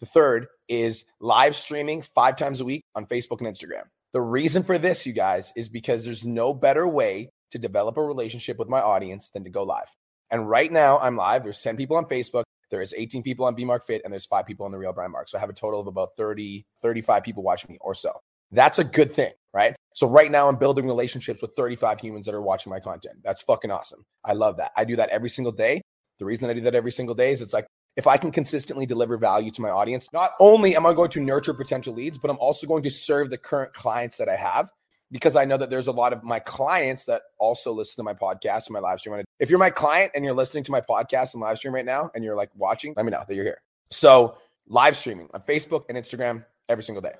The 0.00 0.06
third 0.06 0.46
is 0.68 1.04
live 1.20 1.54
streaming 1.54 2.02
five 2.14 2.36
times 2.36 2.60
a 2.60 2.64
week 2.64 2.82
on 2.94 3.06
Facebook 3.06 3.40
and 3.40 3.48
Instagram. 3.48 3.84
The 4.12 4.20
reason 4.20 4.62
for 4.62 4.78
this, 4.78 5.04
you 5.06 5.12
guys, 5.12 5.52
is 5.56 5.68
because 5.68 6.04
there's 6.04 6.24
no 6.24 6.54
better 6.54 6.88
way 6.88 7.30
to 7.50 7.58
develop 7.58 7.96
a 7.96 8.02
relationship 8.02 8.58
with 8.58 8.68
my 8.68 8.80
audience 8.80 9.28
than 9.28 9.44
to 9.44 9.50
go 9.50 9.62
live. 9.62 9.86
And 10.30 10.48
right 10.48 10.72
now, 10.72 10.98
I'm 10.98 11.16
live. 11.16 11.42
There's 11.42 11.60
10 11.60 11.76
people 11.76 11.96
on 11.96 12.06
Facebook. 12.06 12.44
There 12.70 12.80
is 12.80 12.94
18 12.96 13.22
people 13.22 13.44
on 13.44 13.56
BMark 13.56 13.84
Fit, 13.84 14.00
and 14.04 14.12
there's 14.12 14.26
five 14.26 14.46
people 14.46 14.64
on 14.64 14.72
the 14.72 14.78
Real 14.78 14.92
Brian 14.92 15.10
Mark. 15.10 15.28
So 15.28 15.36
I 15.36 15.40
have 15.40 15.50
a 15.50 15.54
total 15.54 15.80
of 15.80 15.86
about 15.86 16.10
30, 16.16 16.64
35 16.80 17.22
people 17.22 17.42
watching 17.42 17.72
me 17.72 17.78
or 17.80 17.94
so. 17.94 18.12
That's 18.52 18.78
a 18.78 18.84
good 18.84 19.12
thing, 19.12 19.32
right? 19.52 19.74
So 19.94 20.08
right 20.08 20.30
now, 20.30 20.48
I'm 20.48 20.56
building 20.56 20.86
relationships 20.86 21.42
with 21.42 21.52
35 21.56 22.00
humans 22.00 22.26
that 22.26 22.34
are 22.34 22.42
watching 22.42 22.70
my 22.70 22.80
content. 22.80 23.16
That's 23.22 23.42
fucking 23.42 23.70
awesome. 23.70 24.04
I 24.24 24.32
love 24.32 24.56
that. 24.58 24.72
I 24.76 24.84
do 24.84 24.96
that 24.96 25.10
every 25.10 25.30
single 25.30 25.52
day. 25.52 25.82
The 26.18 26.24
reason 26.24 26.48
I 26.48 26.54
do 26.54 26.60
that 26.62 26.74
every 26.74 26.92
single 26.92 27.14
day 27.14 27.32
is 27.32 27.42
it's 27.42 27.54
like 27.54 27.66
if 28.00 28.06
I 28.06 28.16
can 28.16 28.30
consistently 28.30 28.86
deliver 28.86 29.18
value 29.18 29.50
to 29.50 29.60
my 29.60 29.68
audience, 29.68 30.08
not 30.10 30.32
only 30.40 30.74
am 30.74 30.86
I 30.86 30.94
going 30.94 31.10
to 31.10 31.20
nurture 31.20 31.52
potential 31.52 31.92
leads, 31.92 32.16
but 32.16 32.30
I'm 32.30 32.38
also 32.38 32.66
going 32.66 32.82
to 32.84 32.90
serve 32.90 33.28
the 33.28 33.36
current 33.36 33.74
clients 33.74 34.16
that 34.16 34.26
I 34.26 34.36
have 34.36 34.70
because 35.10 35.36
I 35.36 35.44
know 35.44 35.58
that 35.58 35.68
there's 35.68 35.86
a 35.86 35.92
lot 35.92 36.14
of 36.14 36.24
my 36.24 36.38
clients 36.38 37.04
that 37.04 37.20
also 37.38 37.74
listen 37.74 37.96
to 37.96 38.02
my 38.02 38.14
podcast 38.14 38.68
and 38.68 38.70
my 38.70 38.78
live 38.78 39.00
stream. 39.00 39.22
If 39.38 39.50
you're 39.50 39.58
my 39.58 39.68
client 39.68 40.12
and 40.14 40.24
you're 40.24 40.32
listening 40.32 40.64
to 40.64 40.72
my 40.72 40.80
podcast 40.80 41.34
and 41.34 41.42
live 41.42 41.58
stream 41.58 41.74
right 41.74 41.84
now 41.84 42.10
and 42.14 42.24
you're 42.24 42.36
like 42.36 42.48
watching, 42.56 42.94
let 42.96 43.04
me 43.04 43.10
know 43.10 43.22
that 43.28 43.34
you're 43.34 43.44
here. 43.44 43.60
So, 43.90 44.38
live 44.66 44.96
streaming 44.96 45.28
on 45.34 45.42
Facebook 45.42 45.84
and 45.90 45.98
Instagram 45.98 46.46
every 46.70 46.84
single 46.84 47.02
day. 47.02 47.12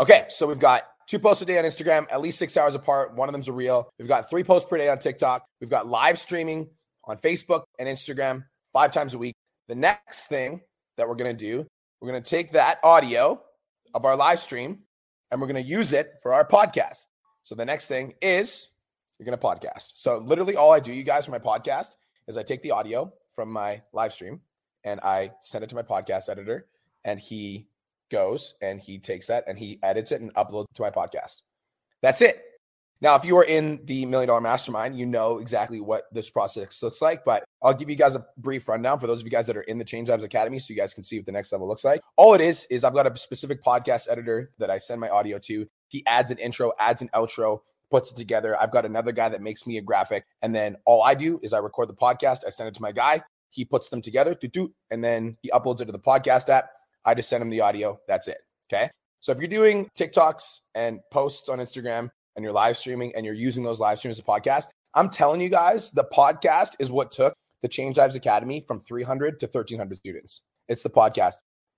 Okay, 0.00 0.24
so 0.30 0.46
we've 0.46 0.58
got 0.58 0.84
two 1.06 1.18
posts 1.18 1.42
a 1.42 1.44
day 1.44 1.58
on 1.58 1.66
Instagram, 1.66 2.06
at 2.10 2.22
least 2.22 2.38
six 2.38 2.56
hours 2.56 2.74
apart. 2.74 3.14
One 3.16 3.28
of 3.28 3.34
them's 3.34 3.48
a 3.48 3.52
reel. 3.52 3.90
We've 3.98 4.08
got 4.08 4.30
three 4.30 4.44
posts 4.44 4.66
per 4.66 4.78
day 4.78 4.88
on 4.88 4.98
TikTok. 4.98 5.44
We've 5.60 5.68
got 5.68 5.88
live 5.88 6.18
streaming 6.18 6.70
on 7.04 7.18
Facebook 7.18 7.64
and 7.78 7.86
Instagram 7.86 8.44
five 8.72 8.92
times 8.92 9.12
a 9.12 9.18
week. 9.18 9.34
The 9.72 9.76
next 9.76 10.26
thing 10.26 10.60
that 10.98 11.08
we're 11.08 11.14
going 11.14 11.34
to 11.34 11.46
do, 11.46 11.66
we're 11.98 12.10
going 12.10 12.22
to 12.22 12.30
take 12.30 12.52
that 12.52 12.78
audio 12.84 13.42
of 13.94 14.04
our 14.04 14.14
live 14.14 14.38
stream 14.38 14.80
and 15.30 15.40
we're 15.40 15.46
going 15.46 15.64
to 15.64 15.66
use 15.66 15.94
it 15.94 16.12
for 16.22 16.34
our 16.34 16.46
podcast. 16.46 17.06
So 17.44 17.54
the 17.54 17.64
next 17.64 17.86
thing 17.86 18.12
is 18.20 18.68
you're 19.18 19.24
going 19.24 19.38
to 19.38 19.42
podcast. 19.42 19.92
So 19.94 20.18
literally 20.18 20.56
all 20.56 20.72
I 20.72 20.78
do, 20.78 20.92
you 20.92 21.04
guys, 21.04 21.24
for 21.24 21.30
my 21.30 21.38
podcast 21.38 21.96
is 22.28 22.36
I 22.36 22.42
take 22.42 22.60
the 22.60 22.72
audio 22.72 23.14
from 23.34 23.50
my 23.50 23.80
live 23.94 24.12
stream 24.12 24.42
and 24.84 25.00
I 25.00 25.30
send 25.40 25.64
it 25.64 25.70
to 25.70 25.74
my 25.74 25.80
podcast 25.80 26.28
editor 26.28 26.66
and 27.06 27.18
he 27.18 27.66
goes 28.10 28.56
and 28.60 28.78
he 28.78 28.98
takes 28.98 29.28
that 29.28 29.44
and 29.48 29.58
he 29.58 29.78
edits 29.82 30.12
it 30.12 30.20
and 30.20 30.34
uploads 30.34 30.66
to 30.74 30.82
my 30.82 30.90
podcast. 30.90 31.44
That's 32.02 32.20
it. 32.20 32.44
Now, 33.02 33.16
if 33.16 33.24
you 33.24 33.36
are 33.36 33.44
in 33.44 33.80
the 33.84 34.06
million 34.06 34.28
dollar 34.28 34.40
mastermind, 34.40 34.96
you 34.96 35.06
know 35.06 35.38
exactly 35.38 35.80
what 35.80 36.04
this 36.12 36.30
process 36.30 36.80
looks 36.84 37.02
like, 37.02 37.24
but 37.24 37.42
I'll 37.60 37.74
give 37.74 37.90
you 37.90 37.96
guys 37.96 38.14
a 38.14 38.24
brief 38.38 38.68
rundown 38.68 39.00
for 39.00 39.08
those 39.08 39.18
of 39.18 39.26
you 39.26 39.30
guys 39.30 39.48
that 39.48 39.56
are 39.56 39.62
in 39.62 39.76
the 39.76 39.84
Change 39.84 40.08
Lives 40.08 40.22
Academy 40.22 40.60
so 40.60 40.72
you 40.72 40.78
guys 40.78 40.94
can 40.94 41.02
see 41.02 41.18
what 41.18 41.26
the 41.26 41.32
next 41.32 41.50
level 41.50 41.66
looks 41.66 41.84
like. 41.84 42.00
All 42.16 42.32
it 42.34 42.40
is, 42.40 42.64
is 42.70 42.84
I've 42.84 42.94
got 42.94 43.12
a 43.12 43.18
specific 43.18 43.60
podcast 43.60 44.08
editor 44.08 44.52
that 44.58 44.70
I 44.70 44.78
send 44.78 45.00
my 45.00 45.08
audio 45.08 45.40
to. 45.40 45.66
He 45.88 46.06
adds 46.06 46.30
an 46.30 46.38
intro, 46.38 46.72
adds 46.78 47.02
an 47.02 47.10
outro, 47.12 47.62
puts 47.90 48.12
it 48.12 48.16
together. 48.16 48.56
I've 48.60 48.70
got 48.70 48.86
another 48.86 49.10
guy 49.10 49.28
that 49.30 49.42
makes 49.42 49.66
me 49.66 49.78
a 49.78 49.82
graphic. 49.82 50.24
And 50.40 50.54
then 50.54 50.76
all 50.86 51.02
I 51.02 51.14
do 51.14 51.40
is 51.42 51.52
I 51.52 51.58
record 51.58 51.88
the 51.88 51.94
podcast, 51.94 52.46
I 52.46 52.50
send 52.50 52.68
it 52.68 52.74
to 52.76 52.82
my 52.82 52.92
guy. 52.92 53.20
He 53.50 53.64
puts 53.64 53.88
them 53.88 54.00
together, 54.00 54.36
and 54.92 55.02
then 55.02 55.36
he 55.42 55.50
uploads 55.50 55.80
it 55.80 55.86
to 55.86 55.92
the 55.92 55.98
podcast 55.98 56.48
app. 56.48 56.70
I 57.04 57.14
just 57.14 57.28
send 57.28 57.42
him 57.42 57.50
the 57.50 57.62
audio. 57.62 57.98
That's 58.06 58.28
it. 58.28 58.38
Okay. 58.72 58.90
So 59.18 59.32
if 59.32 59.38
you're 59.38 59.48
doing 59.48 59.90
TikToks 59.98 60.60
and 60.76 61.00
posts 61.10 61.48
on 61.48 61.58
Instagram, 61.58 62.10
and 62.36 62.42
you're 62.42 62.52
live 62.52 62.76
streaming 62.76 63.12
and 63.14 63.24
you're 63.24 63.34
using 63.34 63.64
those 63.64 63.80
live 63.80 63.98
streams 63.98 64.18
as 64.18 64.24
a 64.24 64.26
podcast, 64.26 64.66
I'm 64.94 65.08
telling 65.08 65.40
you 65.40 65.48
guys, 65.48 65.90
the 65.90 66.04
podcast 66.04 66.76
is 66.78 66.90
what 66.90 67.10
took 67.10 67.34
the 67.62 67.68
Change 67.68 67.96
Lives 67.96 68.16
Academy 68.16 68.64
from 68.66 68.80
300 68.80 69.40
to 69.40 69.46
1300 69.46 69.98
students. 69.98 70.42
It's 70.68 70.82
the 70.82 70.90
podcast. 70.90 71.34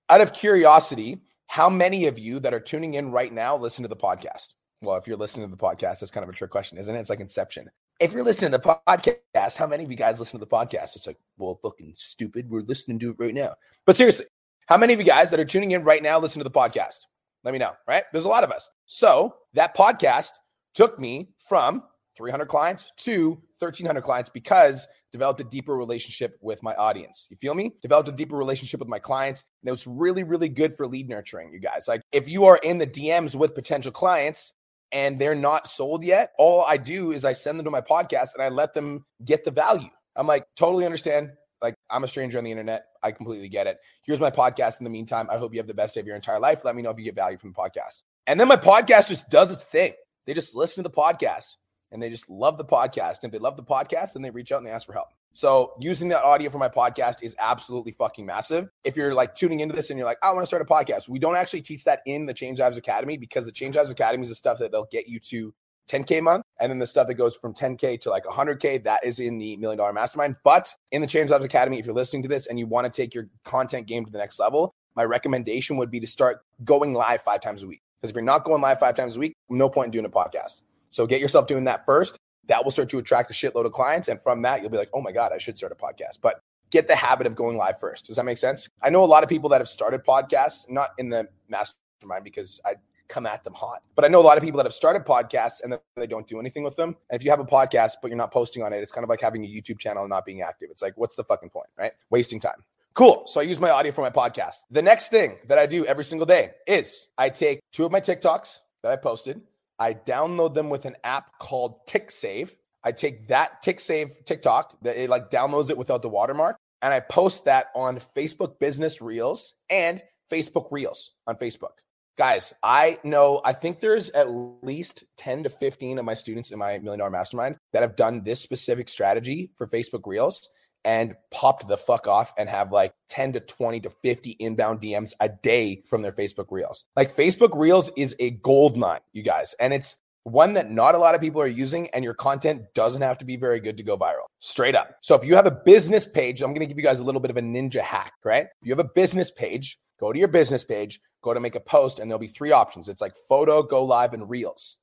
Out 0.09 0.21
of 0.21 0.33
curiosity, 0.33 1.21
how 1.47 1.69
many 1.69 2.07
of 2.07 2.19
you 2.19 2.39
that 2.39 2.53
are 2.53 2.59
tuning 2.59 2.95
in 2.95 3.11
right 3.11 3.31
now 3.31 3.55
listen 3.55 3.83
to 3.83 3.87
the 3.87 3.95
podcast? 3.95 4.55
Well, 4.81 4.97
if 4.97 5.07
you're 5.07 5.17
listening 5.17 5.47
to 5.49 5.55
the 5.55 5.61
podcast, 5.61 5.99
that's 5.99 6.11
kind 6.11 6.23
of 6.23 6.29
a 6.29 6.33
trick 6.33 6.51
question, 6.51 6.77
isn't 6.77 6.95
it? 6.95 6.99
It's 6.99 7.09
like 7.09 7.19
Inception. 7.19 7.69
If 7.99 8.11
you're 8.11 8.23
listening 8.23 8.51
to 8.51 8.57
the 8.57 8.79
podcast, 8.87 9.57
how 9.57 9.67
many 9.67 9.85
of 9.85 9.91
you 9.91 9.97
guys 9.97 10.19
listen 10.19 10.39
to 10.39 10.45
the 10.45 10.51
podcast? 10.51 10.95
It's 10.95 11.07
like, 11.07 11.17
well, 11.37 11.59
fucking 11.63 11.93
stupid. 11.95 12.49
We're 12.49 12.61
listening 12.61 12.99
to 12.99 13.11
it 13.11 13.15
right 13.17 13.33
now. 13.33 13.55
But 13.85 13.95
seriously, 13.95 14.25
how 14.65 14.77
many 14.77 14.93
of 14.93 14.99
you 14.99 15.05
guys 15.05 15.31
that 15.31 15.39
are 15.39 15.45
tuning 15.45 15.71
in 15.71 15.83
right 15.83 16.03
now 16.03 16.19
listen 16.19 16.39
to 16.39 16.43
the 16.43 16.51
podcast? 16.51 17.05
Let 17.43 17.53
me 17.53 17.59
know, 17.59 17.73
right? 17.87 18.03
There's 18.11 18.25
a 18.25 18.29
lot 18.29 18.43
of 18.43 18.51
us. 18.51 18.69
So 18.85 19.35
that 19.53 19.77
podcast 19.77 20.31
took 20.75 20.99
me 20.99 21.29
from 21.39 21.83
300 22.15 22.45
clients 22.45 22.93
to 22.97 23.31
1300 23.59 24.01
clients 24.01 24.29
because 24.29 24.87
developed 25.11 25.39
a 25.39 25.45
deeper 25.45 25.75
relationship 25.75 26.37
with 26.41 26.61
my 26.61 26.75
audience. 26.75 27.27
You 27.29 27.37
feel 27.37 27.55
me? 27.55 27.73
Developed 27.81 28.09
a 28.09 28.11
deeper 28.11 28.35
relationship 28.35 28.81
with 28.81 28.89
my 28.89 28.99
clients. 28.99 29.45
And 29.63 29.73
it's 29.73 29.87
really, 29.87 30.23
really 30.23 30.49
good 30.49 30.75
for 30.75 30.85
lead 30.85 31.07
nurturing, 31.07 31.53
you 31.53 31.59
guys. 31.59 31.87
Like 31.87 32.01
if 32.11 32.27
you 32.27 32.45
are 32.45 32.57
in 32.57 32.77
the 32.77 32.87
DMs 32.87 33.33
with 33.33 33.55
potential 33.55 33.93
clients 33.93 34.53
and 34.91 35.17
they're 35.17 35.35
not 35.35 35.67
sold 35.69 36.03
yet, 36.03 36.33
all 36.37 36.65
I 36.65 36.75
do 36.75 37.13
is 37.13 37.23
I 37.23 37.31
send 37.31 37.57
them 37.57 37.63
to 37.63 37.71
my 37.71 37.81
podcast 37.81 38.33
and 38.33 38.43
I 38.43 38.49
let 38.49 38.73
them 38.73 39.05
get 39.23 39.45
the 39.45 39.51
value. 39.51 39.89
I'm 40.17 40.27
like, 40.27 40.45
totally 40.57 40.85
understand. 40.85 41.31
Like, 41.61 41.75
I'm 41.89 42.03
a 42.03 42.07
stranger 42.07 42.37
on 42.37 42.43
the 42.43 42.51
internet. 42.51 42.87
I 43.01 43.11
completely 43.11 43.49
get 43.49 43.67
it. 43.67 43.77
Here's 44.03 44.19
my 44.19 44.29
podcast 44.29 44.79
in 44.79 44.83
the 44.83 44.89
meantime. 44.89 45.27
I 45.31 45.37
hope 45.37 45.53
you 45.53 45.59
have 45.59 45.67
the 45.67 45.73
best 45.73 45.95
day 45.95 46.01
of 46.01 46.07
your 46.07 46.15
entire 46.17 46.39
life. 46.39 46.65
Let 46.65 46.75
me 46.75 46.81
know 46.81 46.91
if 46.91 46.99
you 46.99 47.05
get 47.05 47.15
value 47.15 47.37
from 47.37 47.53
the 47.53 47.55
podcast. 47.55 48.03
And 48.27 48.39
then 48.39 48.49
my 48.49 48.57
podcast 48.57 49.07
just 49.07 49.29
does 49.29 49.51
its 49.51 49.63
thing. 49.63 49.93
They 50.25 50.33
just 50.33 50.55
listen 50.55 50.83
to 50.83 50.89
the 50.89 50.95
podcast 50.95 51.55
and 51.91 52.01
they 52.01 52.09
just 52.09 52.29
love 52.29 52.57
the 52.57 52.65
podcast. 52.65 53.23
And 53.23 53.25
if 53.25 53.31
they 53.31 53.39
love 53.39 53.57
the 53.57 53.63
podcast, 53.63 54.13
then 54.13 54.21
they 54.21 54.29
reach 54.29 54.51
out 54.51 54.57
and 54.57 54.67
they 54.67 54.71
ask 54.71 54.85
for 54.85 54.93
help. 54.93 55.07
So 55.33 55.73
using 55.81 56.07
that 56.09 56.23
audio 56.23 56.49
for 56.49 56.59
my 56.59 56.69
podcast 56.69 57.21
is 57.21 57.35
absolutely 57.39 57.91
fucking 57.91 58.25
massive. 58.25 58.69
If 58.85 58.95
you're 58.95 59.13
like 59.13 59.35
tuning 59.35 59.59
into 59.59 59.75
this 59.75 59.89
and 59.89 59.99
you're 59.99 60.07
like, 60.07 60.17
I 60.23 60.31
want 60.31 60.43
to 60.43 60.47
start 60.47 60.61
a 60.61 60.65
podcast, 60.65 61.09
we 61.09 61.19
don't 61.19 61.35
actually 61.35 61.61
teach 61.61 61.83
that 61.83 61.99
in 62.05 62.25
the 62.25 62.33
Change 62.33 62.59
Lives 62.59 62.77
Academy 62.77 63.17
because 63.17 63.45
the 63.45 63.51
Change 63.51 63.75
Lives 63.75 63.91
Academy 63.91 64.23
is 64.23 64.29
the 64.29 64.35
stuff 64.35 64.59
that 64.59 64.71
they'll 64.71 64.87
get 64.91 65.07
you 65.07 65.19
to 65.19 65.53
10K 65.89 66.19
a 66.19 66.21
month. 66.21 66.43
And 66.59 66.71
then 66.71 66.79
the 66.79 66.87
stuff 66.87 67.07
that 67.07 67.15
goes 67.15 67.35
from 67.35 67.53
10K 67.53 67.99
to 68.01 68.09
like 68.09 68.23
100K, 68.23 68.85
that 68.85 69.03
is 69.03 69.19
in 69.19 69.37
the 69.37 69.57
Million 69.57 69.77
Dollar 69.77 69.91
Mastermind. 69.91 70.37
But 70.45 70.73
in 70.93 71.01
the 71.01 71.07
Change 71.07 71.29
Lives 71.29 71.43
Academy, 71.43 71.79
if 71.79 71.85
you're 71.85 71.93
listening 71.93 72.23
to 72.23 72.29
this 72.29 72.47
and 72.47 72.57
you 72.57 72.65
want 72.65 72.91
to 72.91 73.01
take 73.01 73.13
your 73.13 73.27
content 73.43 73.87
game 73.87 74.05
to 74.05 74.11
the 74.11 74.17
next 74.17 74.39
level, 74.39 74.73
my 74.95 75.03
recommendation 75.03 75.75
would 75.75 75.91
be 75.91 75.99
to 75.99 76.07
start 76.07 76.45
going 76.63 76.93
live 76.93 77.21
five 77.21 77.41
times 77.41 77.61
a 77.61 77.67
week. 77.67 77.81
Because 78.05 78.11
if 78.11 78.15
you're 78.17 78.23
not 78.23 78.43
going 78.43 78.61
live 78.61 78.79
five 78.79 78.95
times 78.95 79.17
a 79.17 79.19
week, 79.19 79.33
no 79.49 79.67
point 79.67 79.87
in 79.87 79.91
doing 79.91 80.05
a 80.05 80.09
podcast. 80.09 80.61
So 80.91 81.07
get 81.07 81.19
yourself 81.19 81.47
doing 81.47 81.63
that 81.63 81.87
first. 81.87 82.19
That 82.47 82.63
will 82.63 82.69
start 82.69 82.89
to 82.89 82.99
attract 82.99 83.31
a 83.31 83.33
shitload 83.33 83.65
of 83.65 83.71
clients. 83.71 84.09
And 84.09 84.21
from 84.21 84.43
that, 84.43 84.61
you'll 84.61 84.69
be 84.69 84.77
like, 84.77 84.91
oh 84.93 85.01
my 85.01 85.11
God, 85.11 85.31
I 85.33 85.39
should 85.39 85.57
start 85.57 85.71
a 85.71 85.75
podcast. 85.75 86.19
But 86.21 86.39
get 86.69 86.87
the 86.87 86.95
habit 86.95 87.25
of 87.25 87.35
going 87.35 87.57
live 87.57 87.79
first. 87.79 88.05
Does 88.05 88.17
that 88.17 88.25
make 88.25 88.37
sense? 88.37 88.69
I 88.83 88.91
know 88.91 89.03
a 89.03 89.05
lot 89.05 89.23
of 89.23 89.29
people 89.29 89.49
that 89.49 89.59
have 89.59 89.67
started 89.67 90.05
podcasts, 90.05 90.69
not 90.69 90.91
in 90.99 91.09
the 91.09 91.27
mastermind 91.49 92.23
because 92.23 92.61
I 92.63 92.75
come 93.07 93.25
at 93.25 93.43
them 93.43 93.53
hot. 93.53 93.81
But 93.95 94.05
I 94.05 94.07
know 94.07 94.21
a 94.21 94.23
lot 94.23 94.37
of 94.37 94.43
people 94.43 94.57
that 94.57 94.67
have 94.67 94.73
started 94.73 95.03
podcasts 95.03 95.63
and 95.63 95.71
then 95.71 95.79
they 95.95 96.05
don't 96.05 96.27
do 96.27 96.39
anything 96.39 96.63
with 96.63 96.75
them. 96.75 96.95
And 97.09 97.19
if 97.19 97.23
you 97.23 97.31
have 97.31 97.39
a 97.39 97.45
podcast 97.45 97.93
but 98.01 98.09
you're 98.09 98.17
not 98.17 98.31
posting 98.31 98.61
on 98.61 98.71
it, 98.73 98.81
it's 98.83 98.91
kind 98.91 99.03
of 99.03 99.09
like 99.09 99.21
having 99.21 99.43
a 99.43 99.47
YouTube 99.47 99.79
channel 99.79 100.03
and 100.03 100.09
not 100.11 100.25
being 100.25 100.41
active. 100.41 100.69
It's 100.69 100.83
like, 100.83 100.93
what's 100.95 101.15
the 101.15 101.23
fucking 101.23 101.49
point, 101.49 101.69
right? 101.77 101.93
Wasting 102.11 102.39
time. 102.39 102.63
Cool. 102.95 103.25
So 103.27 103.41
I 103.41 103.43
use 103.43 103.59
my 103.59 103.71
audio 103.71 103.91
for 103.91 104.01
my 104.01 104.09
podcast. 104.09 104.55
The 104.71 104.81
next 104.81 105.09
thing 105.09 105.37
that 105.49 105.57
I 105.57 105.65
do 105.65 105.85
every 105.85 106.05
single 106.05 106.25
day 106.25 106.51
is 106.65 107.09
I 107.17 107.29
take 107.29 107.59
two 107.73 107.85
of 107.85 107.91
my 107.91 107.99
TikToks 107.99 108.59
that 108.83 108.91
I 108.93 108.95
posted, 108.95 109.41
I 109.77 109.93
download 109.93 110.53
them 110.53 110.69
with 110.69 110.85
an 110.85 110.95
app 111.03 111.37
called 111.37 111.85
TickSave. 111.87 112.55
I 112.85 112.93
take 112.93 113.27
that 113.27 113.61
TickSave 113.61 114.23
TikTok 114.23 114.77
that 114.83 114.95
it 114.95 115.09
like 115.09 115.29
downloads 115.29 115.69
it 115.69 115.77
without 115.77 116.03
the 116.03 116.07
watermark, 116.09 116.55
and 116.81 116.93
I 116.93 117.01
post 117.01 117.43
that 117.45 117.67
on 117.75 117.99
Facebook 118.15 118.59
Business 118.59 119.01
Reels 119.01 119.55
and 119.69 120.01
Facebook 120.31 120.71
Reels 120.71 121.11
on 121.27 121.35
Facebook. 121.35 121.73
Guys, 122.17 122.53
I 122.63 122.97
know, 123.03 123.41
I 123.43 123.51
think 123.51 123.81
there's 123.81 124.09
at 124.11 124.29
least 124.61 125.03
10 125.17 125.43
to 125.43 125.49
15 125.49 125.99
of 125.99 126.05
my 126.05 126.13
students 126.13 126.51
in 126.51 126.59
my 126.59 126.77
million 126.77 126.99
dollar 126.99 127.11
mastermind 127.11 127.57
that 127.73 127.81
have 127.81 127.97
done 127.97 128.23
this 128.23 128.39
specific 128.39 128.87
strategy 128.87 129.51
for 129.57 129.67
Facebook 129.67 130.03
Reels 130.05 130.49
and 130.85 131.15
popped 131.31 131.67
the 131.67 131.77
fuck 131.77 132.07
off 132.07 132.33
and 132.37 132.47
have 132.47 132.71
like 132.71 132.93
10 133.09 133.33
to 133.33 133.39
20 133.39 133.81
to 133.81 133.89
50 133.89 134.31
inbound 134.39 134.79
DMs 134.79 135.13
a 135.19 135.27
day 135.27 135.83
from 135.89 136.03
their 136.03 136.11
Facebook 136.11 136.45
Reels. 136.51 136.85
Like 136.95 137.13
Facebook 137.13 137.59
Reels 137.59 137.91
is 137.97 138.15
a 138.19 138.31
gold 138.31 138.77
mine, 138.77 139.01
you 139.11 139.23
guys. 139.23 139.55
And 139.59 139.73
it's 139.73 139.97
one 140.23 140.53
that 140.53 140.71
not 140.71 140.95
a 140.95 140.97
lot 140.97 141.13
of 141.13 141.21
people 141.21 141.41
are 141.41 141.47
using, 141.47 141.87
and 141.89 142.03
your 142.03 142.13
content 142.13 142.63
doesn't 142.73 143.01
have 143.01 143.17
to 143.17 143.25
be 143.25 143.35
very 143.35 143.59
good 143.59 143.77
to 143.77 143.83
go 143.83 143.97
viral. 143.97 144.25
Straight 144.39 144.75
up. 144.75 144.95
So 145.01 145.15
if 145.15 145.25
you 145.25 145.35
have 145.35 145.45
a 145.45 145.51
business 145.51 146.07
page, 146.07 146.41
I'm 146.41 146.51
going 146.51 146.61
to 146.61 146.65
give 146.65 146.77
you 146.77 146.83
guys 146.83 146.99
a 146.99 147.03
little 147.03 147.21
bit 147.21 147.31
of 147.31 147.37
a 147.37 147.41
ninja 147.41 147.81
hack, 147.81 148.13
right? 148.23 148.45
If 148.45 148.67
you 148.67 148.71
have 148.71 148.79
a 148.79 148.89
business 148.95 149.31
page, 149.31 149.79
go 149.99 150.13
to 150.13 150.17
your 150.17 150.27
business 150.27 150.63
page, 150.63 150.99
go 151.23 151.33
to 151.33 151.39
make 151.39 151.55
a 151.55 151.59
post, 151.59 151.99
and 151.99 152.09
there'll 152.09 152.19
be 152.19 152.27
three 152.27 152.51
options. 152.51 152.89
It's 152.89 153.01
like 153.01 153.15
photo, 153.27 153.61
go 153.61 153.83
live, 153.83 154.13
and 154.13 154.29
reels. 154.29 154.77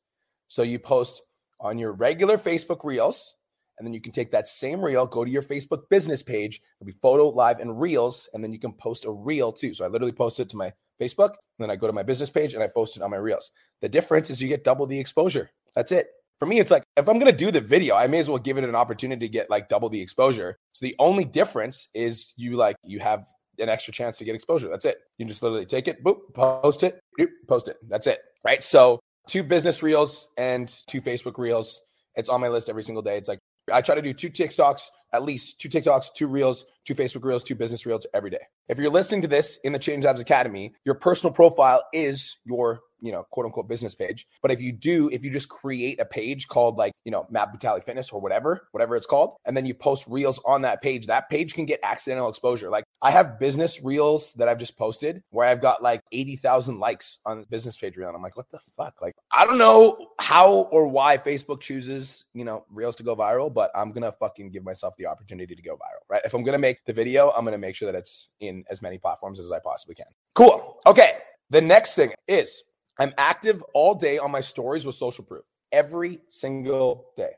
So 0.48 0.62
you 0.62 0.78
post 0.78 1.22
on 1.60 1.78
your 1.78 1.92
regular 1.92 2.38
Facebook 2.38 2.84
Reels, 2.84 3.36
and 3.78 3.86
then 3.86 3.94
you 3.94 4.00
can 4.00 4.12
take 4.12 4.30
that 4.30 4.48
same 4.48 4.80
reel, 4.80 5.06
go 5.06 5.24
to 5.24 5.30
your 5.30 5.42
Facebook 5.42 5.88
business 5.88 6.22
page, 6.22 6.62
it'll 6.80 6.86
be 6.86 6.98
photo, 7.00 7.28
live, 7.28 7.60
and 7.60 7.80
reels, 7.80 8.28
and 8.34 8.42
then 8.42 8.52
you 8.52 8.58
can 8.58 8.72
post 8.72 9.04
a 9.04 9.10
reel 9.10 9.52
too. 9.52 9.74
So 9.74 9.84
I 9.84 9.88
literally 9.88 10.12
post 10.12 10.40
it 10.40 10.48
to 10.50 10.56
my 10.56 10.72
Facebook, 11.00 11.30
and 11.30 11.60
then 11.60 11.70
I 11.70 11.76
go 11.76 11.86
to 11.86 11.92
my 11.92 12.02
business 12.02 12.30
page 12.30 12.54
and 12.54 12.62
I 12.62 12.68
post 12.68 12.96
it 12.96 13.02
on 13.02 13.10
my 13.10 13.16
reels. 13.16 13.52
The 13.80 13.88
difference 13.88 14.30
is 14.30 14.40
you 14.40 14.48
get 14.48 14.64
double 14.64 14.86
the 14.86 14.98
exposure. 14.98 15.50
That's 15.74 15.92
it. 15.92 16.10
For 16.38 16.46
me, 16.46 16.58
it's 16.58 16.70
like 16.70 16.82
if 16.96 17.08
I'm 17.08 17.18
gonna 17.18 17.32
do 17.32 17.50
the 17.50 17.60
video, 17.60 17.94
I 17.94 18.06
may 18.06 18.18
as 18.18 18.28
well 18.28 18.38
give 18.38 18.58
it 18.58 18.64
an 18.64 18.74
opportunity 18.74 19.26
to 19.26 19.32
get 19.32 19.48
like 19.48 19.68
double 19.68 19.88
the 19.88 20.00
exposure. 20.00 20.58
So 20.72 20.84
the 20.84 20.96
only 20.98 21.24
difference 21.24 21.88
is 21.94 22.32
you 22.36 22.56
like 22.56 22.76
you 22.84 22.98
have 22.98 23.26
an 23.58 23.68
extra 23.68 23.92
chance 23.92 24.18
to 24.18 24.24
get 24.24 24.34
exposure. 24.34 24.68
That's 24.68 24.84
it. 24.84 24.98
You 25.18 25.26
just 25.26 25.42
literally 25.42 25.66
take 25.66 25.88
it, 25.88 26.02
boop, 26.02 26.34
post 26.34 26.82
it, 26.82 27.00
boop, 27.18 27.28
post 27.46 27.68
it. 27.68 27.76
That's 27.88 28.06
it. 28.06 28.20
Right. 28.44 28.62
So 28.62 28.98
two 29.28 29.42
business 29.42 29.82
reels 29.82 30.28
and 30.36 30.68
two 30.86 31.00
Facebook 31.00 31.38
reels. 31.38 31.82
It's 32.16 32.28
on 32.28 32.40
my 32.40 32.48
list 32.48 32.68
every 32.68 32.82
single 32.82 33.02
day. 33.02 33.16
It's 33.16 33.28
like 33.28 33.38
I 33.72 33.80
try 33.80 33.94
to 33.94 34.02
do 34.02 34.12
two 34.12 34.30
TikToks, 34.30 34.88
at 35.12 35.24
least 35.24 35.60
two 35.60 35.68
TikToks, 35.68 36.14
two 36.14 36.28
reels, 36.28 36.66
two 36.84 36.94
Facebook 36.94 37.24
reels, 37.24 37.44
two 37.44 37.54
business 37.54 37.86
reels 37.86 38.06
every 38.14 38.30
day. 38.30 38.46
If 38.68 38.78
you're 38.78 38.90
listening 38.90 39.22
to 39.22 39.28
this 39.28 39.58
in 39.64 39.72
the 39.72 39.78
Change 39.78 40.04
Lives 40.04 40.20
Academy, 40.20 40.74
your 40.84 40.94
personal 40.94 41.32
profile 41.32 41.82
is 41.92 42.38
your 42.44 42.80
you 43.02 43.12
know, 43.12 43.24
quote 43.30 43.44
unquote 43.44 43.68
business 43.68 43.94
page. 43.94 44.26
But 44.40 44.50
if 44.50 44.60
you 44.60 44.72
do, 44.72 45.10
if 45.10 45.24
you 45.24 45.30
just 45.30 45.48
create 45.48 46.00
a 46.00 46.04
page 46.04 46.48
called 46.48 46.78
like, 46.78 46.92
you 47.04 47.10
know, 47.10 47.26
Matt 47.28 47.52
Butali 47.52 47.82
Fitness 47.82 48.10
or 48.10 48.20
whatever, 48.20 48.68
whatever 48.70 48.96
it's 48.96 49.06
called, 49.06 49.34
and 49.44 49.56
then 49.56 49.66
you 49.66 49.74
post 49.74 50.06
reels 50.08 50.40
on 50.46 50.62
that 50.62 50.80
page, 50.80 51.08
that 51.08 51.28
page 51.28 51.54
can 51.54 51.66
get 51.66 51.80
accidental 51.82 52.28
exposure. 52.28 52.70
Like 52.70 52.84
I 53.02 53.10
have 53.10 53.38
business 53.38 53.82
reels 53.82 54.32
that 54.34 54.48
I've 54.48 54.58
just 54.58 54.78
posted 54.78 55.22
where 55.30 55.46
I've 55.46 55.60
got 55.60 55.82
like 55.82 56.00
80,000 56.12 56.78
likes 56.78 57.18
on 57.26 57.40
the 57.40 57.46
business 57.48 57.76
page 57.76 57.96
reel. 57.96 58.08
And 58.08 58.16
I'm 58.16 58.22
like, 58.22 58.36
what 58.36 58.50
the 58.52 58.60
fuck? 58.76 59.02
Like, 59.02 59.14
I 59.32 59.44
don't 59.44 59.58
know 59.58 60.08
how 60.20 60.68
or 60.70 60.86
why 60.86 61.18
Facebook 61.18 61.60
chooses, 61.60 62.26
you 62.32 62.44
know, 62.44 62.64
reels 62.70 62.94
to 62.96 63.02
go 63.02 63.16
viral, 63.16 63.52
but 63.52 63.72
I'm 63.74 63.90
going 63.90 64.04
to 64.04 64.12
fucking 64.12 64.50
give 64.52 64.62
myself 64.62 64.94
the 64.96 65.06
opportunity 65.06 65.56
to 65.56 65.62
go 65.62 65.74
viral, 65.74 66.08
right? 66.08 66.22
If 66.24 66.34
I'm 66.34 66.44
going 66.44 66.54
to 66.54 66.60
make 66.60 66.84
the 66.86 66.92
video, 66.92 67.30
I'm 67.30 67.44
going 67.44 67.52
to 67.52 67.58
make 67.58 67.74
sure 67.74 67.90
that 67.90 67.98
it's 67.98 68.28
in 68.38 68.64
as 68.70 68.80
many 68.80 68.98
platforms 68.98 69.40
as 69.40 69.50
I 69.50 69.58
possibly 69.58 69.96
can. 69.96 70.06
Cool. 70.34 70.80
Okay. 70.86 71.18
The 71.50 71.60
next 71.60 71.94
thing 71.94 72.12
is 72.28 72.62
I'm 72.98 73.14
active 73.16 73.62
all 73.74 73.94
day 73.94 74.18
on 74.18 74.30
my 74.30 74.40
stories 74.40 74.84
with 74.84 74.94
social 74.94 75.24
proof 75.24 75.44
every 75.70 76.20
single 76.28 77.06
day. 77.16 77.30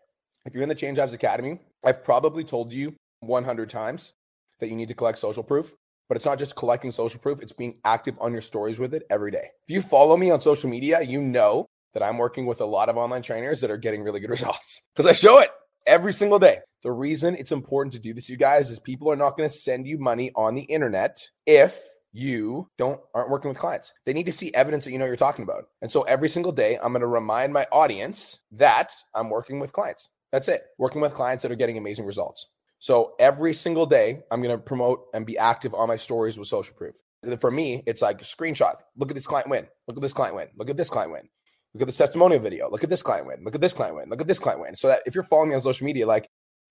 If 0.44 0.54
you're 0.54 0.62
in 0.62 0.68
the 0.68 0.75
Change 0.75 0.96
Jobs 0.96 1.12
Academy, 1.12 1.61
I've 1.84 2.04
probably 2.04 2.44
told 2.44 2.73
you 2.73 2.94
100 3.20 3.70
times 3.70 4.12
that 4.61 4.68
you 4.68 4.76
need 4.76 4.88
to 4.88 4.94
collect 4.94 5.18
social 5.18 5.42
proof, 5.42 5.75
but 6.08 6.16
it's 6.16 6.26
not 6.26 6.38
just 6.38 6.56
collecting 6.56 6.92
social 6.92 7.20
proof, 7.20 7.40
it's 7.40 7.52
being 7.52 7.78
active 7.84 8.16
on 8.20 8.32
your 8.32 8.42
stories 8.42 8.78
with 8.78 8.94
it 8.94 9.04
every 9.11 9.30
day. 9.30 9.49
If 9.66 9.75
you 9.75 9.80
follow 9.80 10.16
me 10.16 10.30
on 10.30 10.40
social 10.40 10.68
media, 10.68 11.00
you 11.02 11.20
know 11.20 11.66
that 11.94 12.02
I'm 12.02 12.18
working 12.18 12.46
with 12.46 12.61
a 12.61 12.66
lot 12.66 12.88
of 12.88 12.96
online 12.96 13.23
trainers 13.23 13.61
that 13.61 13.70
are 13.70 13.76
getting 13.76 14.02
really 14.02 14.20
good 14.20 14.30
results 14.38 14.82
because 14.94 15.08
I 15.08 15.12
show 15.12 15.38
it 15.38 15.50
every 15.87 16.12
single 16.12 16.38
day. 16.38 16.58
The 16.82 16.92
reason 16.92 17.34
it's 17.37 17.52
important 17.52 17.94
to 17.94 18.00
do 18.00 18.12
this, 18.12 18.28
you 18.28 18.37
guys, 18.37 18.70
is 18.70 18.80
people 18.80 19.11
are 19.11 19.16
not 19.16 19.37
going 19.37 19.49
to 19.49 19.54
send 19.54 19.87
you 19.87 19.99
money 19.99 20.30
on 20.34 20.54
the 20.54 20.62
internet 20.62 21.23
if 21.46 21.80
you 22.14 22.71
don't 22.78 23.00
aren't 23.12 23.28
working 23.28 23.49
with 23.49 23.59
clients. 23.59 23.92
They 24.06 24.12
need 24.12 24.26
to 24.26 24.33
see 24.33 24.54
evidence 24.54 24.85
that 24.85 24.92
you 24.92 24.99
know 24.99 25.04
you're 25.04 25.16
talking 25.16 25.42
about. 25.42 25.64
And 25.83 25.90
so 25.90 26.02
every 26.02 26.28
single 26.28 26.52
day, 26.52 26.76
I'm 26.76 26.92
going 26.92 27.00
to 27.00 27.09
remind 27.09 27.52
my 27.52 27.66
audience 27.73 28.38
that 28.52 28.94
I'm 29.14 29.28
working 29.28 29.59
with 29.59 29.73
clients. 29.73 30.09
That's 30.30 30.49
it. 30.49 30.64
Working 30.78 31.00
with 31.00 31.12
clients 31.12 31.42
that 31.42 31.52
are 31.52 31.56
getting 31.56 31.76
amazing 31.76 32.06
results. 32.06 32.47
So 32.78 33.14
every 33.18 33.52
single 33.52 33.85
day, 33.85 34.23
I'm 34.30 34.42
going 34.42 34.56
to 34.56 34.62
promote 34.62 35.06
and 35.12 35.26
be 35.26 35.37
active 35.37 35.75
on 35.75 35.88
my 35.88 35.97
stories 35.97 36.38
with 36.38 36.49
social 36.49 36.75
proof. 36.76 36.94
For 37.40 37.50
me, 37.50 37.83
it's 37.87 38.02
like 38.02 38.21
screenshot. 38.21 38.76
Look 38.97 39.11
at 39.11 39.14
this 39.14 39.26
client 39.26 39.49
win. 39.49 39.66
Look 39.88 39.97
at 39.97 40.02
this 40.02 40.12
client 40.12 40.37
win. 40.37 40.49
Look 40.56 40.71
at 40.71 40.76
this 40.76 40.90
client 40.90 41.11
win. 41.11 41.28
Look 41.73 41.83
at 41.83 41.87
this 41.87 41.97
testimonial 41.97 42.40
video. 42.40 42.71
Look 42.71 42.85
at 42.85 42.90
this 42.90 43.02
client 43.02 43.26
win. 43.26 43.42
Look 43.42 43.56
at 43.56 43.61
this 43.61 43.73
client 43.73 43.97
win. 43.97 44.09
Look 44.09 44.21
at 44.21 44.28
this 44.28 44.38
client 44.38 44.61
win. 44.61 44.76
So 44.76 44.88
that 44.88 45.02
if 45.06 45.14
you're 45.16 45.25
following 45.25 45.49
me 45.49 45.56
on 45.56 45.62
social 45.62 45.85
media, 45.85 46.06
like 46.06 46.28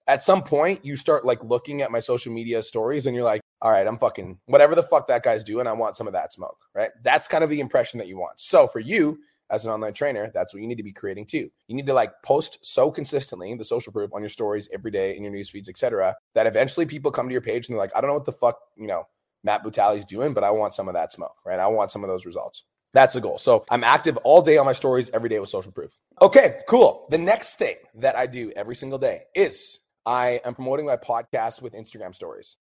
at 0.08 0.24
some 0.24 0.44
point 0.44 0.84
you 0.84 0.96
start 0.96 1.26
like 1.26 1.44
looking 1.44 1.82
at 1.82 1.92
my 1.92 2.00
social 2.00 2.34
media 2.34 2.62
stories 2.62 3.06
and 3.06 3.16
you're 3.16 3.24
like, 3.24 3.42
all 3.62 3.72
right, 3.72 3.88
I'm 3.88 3.98
fucking 3.98 4.40
whatever 4.46 4.76
the 4.76 4.84
fuck 4.84 5.08
that 5.08 5.24
guy's 5.24 5.44
doing. 5.44 5.68
I 5.68 5.74
want 5.74 5.96
some 5.96 6.08
of 6.08 6.14
that 6.14 6.34
smoke, 6.34 6.58
right? 6.76 6.92
That's 7.04 7.28
kind 7.28 7.44
of 7.44 7.50
the 7.50 7.62
impression 7.62 7.98
that 8.00 8.08
you 8.08 8.18
want. 8.18 8.40
So 8.40 8.68
for 8.68 8.80
you 8.80 9.20
as 9.50 9.66
an 9.66 9.72
online 9.72 9.94
trainer, 9.94 10.32
that's 10.34 10.54
what 10.54 10.62
you 10.62 10.68
need 10.68 10.78
to 10.78 10.84
be 10.84 10.92
creating 10.92 11.28
too. 11.28 11.50
You 11.68 11.76
need 11.76 11.86
to 11.88 11.94
like 11.94 12.12
post 12.24 12.60
so 12.62 12.92
consistently 12.92 13.54
the 13.54 13.64
social 13.64 13.94
proof 13.94 14.12
on 14.14 14.22
your 14.22 14.30
stories 14.30 14.70
every 14.74 14.92
day 14.92 15.16
in 15.16 15.24
your 15.24 15.32
news 15.32 15.50
feeds, 15.50 15.70
etc., 15.70 16.16
that 16.34 16.48
eventually 16.48 16.86
people 16.86 17.12
come 17.12 17.28
to 17.28 17.34
your 17.34 17.42
page 17.42 17.68
and 17.68 17.74
they're 17.76 17.82
like, 17.82 17.96
I 17.96 18.02
don't 18.02 18.10
know 18.10 18.16
what 18.16 18.26
the 18.26 18.34
fuck, 18.34 18.58
you 18.76 18.88
know, 18.88 19.08
Matt 19.44 19.64
Butali's 19.64 20.06
doing, 20.06 20.34
but 20.34 20.44
I 20.44 20.52
want 20.52 20.74
some 20.74 20.88
of 20.88 20.94
that 20.96 21.14
smoke, 21.14 21.36
right? 21.46 21.60
I 21.60 21.68
want 21.68 21.92
some 21.92 22.04
of 22.04 22.10
those 22.10 22.26
results. 22.26 22.64
That's 22.94 23.14
the 23.14 23.22
goal. 23.22 23.38
So 23.38 23.66
I'm 23.70 23.84
active 23.84 24.18
all 24.18 24.42
day 24.42 24.58
on 24.58 24.66
my 24.66 24.74
stories 24.74 25.10
every 25.14 25.30
day 25.30 25.40
with 25.40 25.50
social 25.50 25.72
proof. 25.72 25.92
Okay, 26.22 26.60
cool. 26.68 27.08
The 27.10 27.18
next 27.18 27.56
thing 27.56 27.76
that 27.96 28.16
I 28.16 28.28
do 28.28 28.52
every 28.56 28.76
single 28.76 29.00
day 29.00 29.24
is 29.36 29.83
I 30.06 30.42
am 30.44 30.54
promoting 30.54 30.86
my 30.86 30.98
podcast 30.98 31.62
with 31.62 31.74
Instagram 31.74 32.14
stories. 32.14 32.58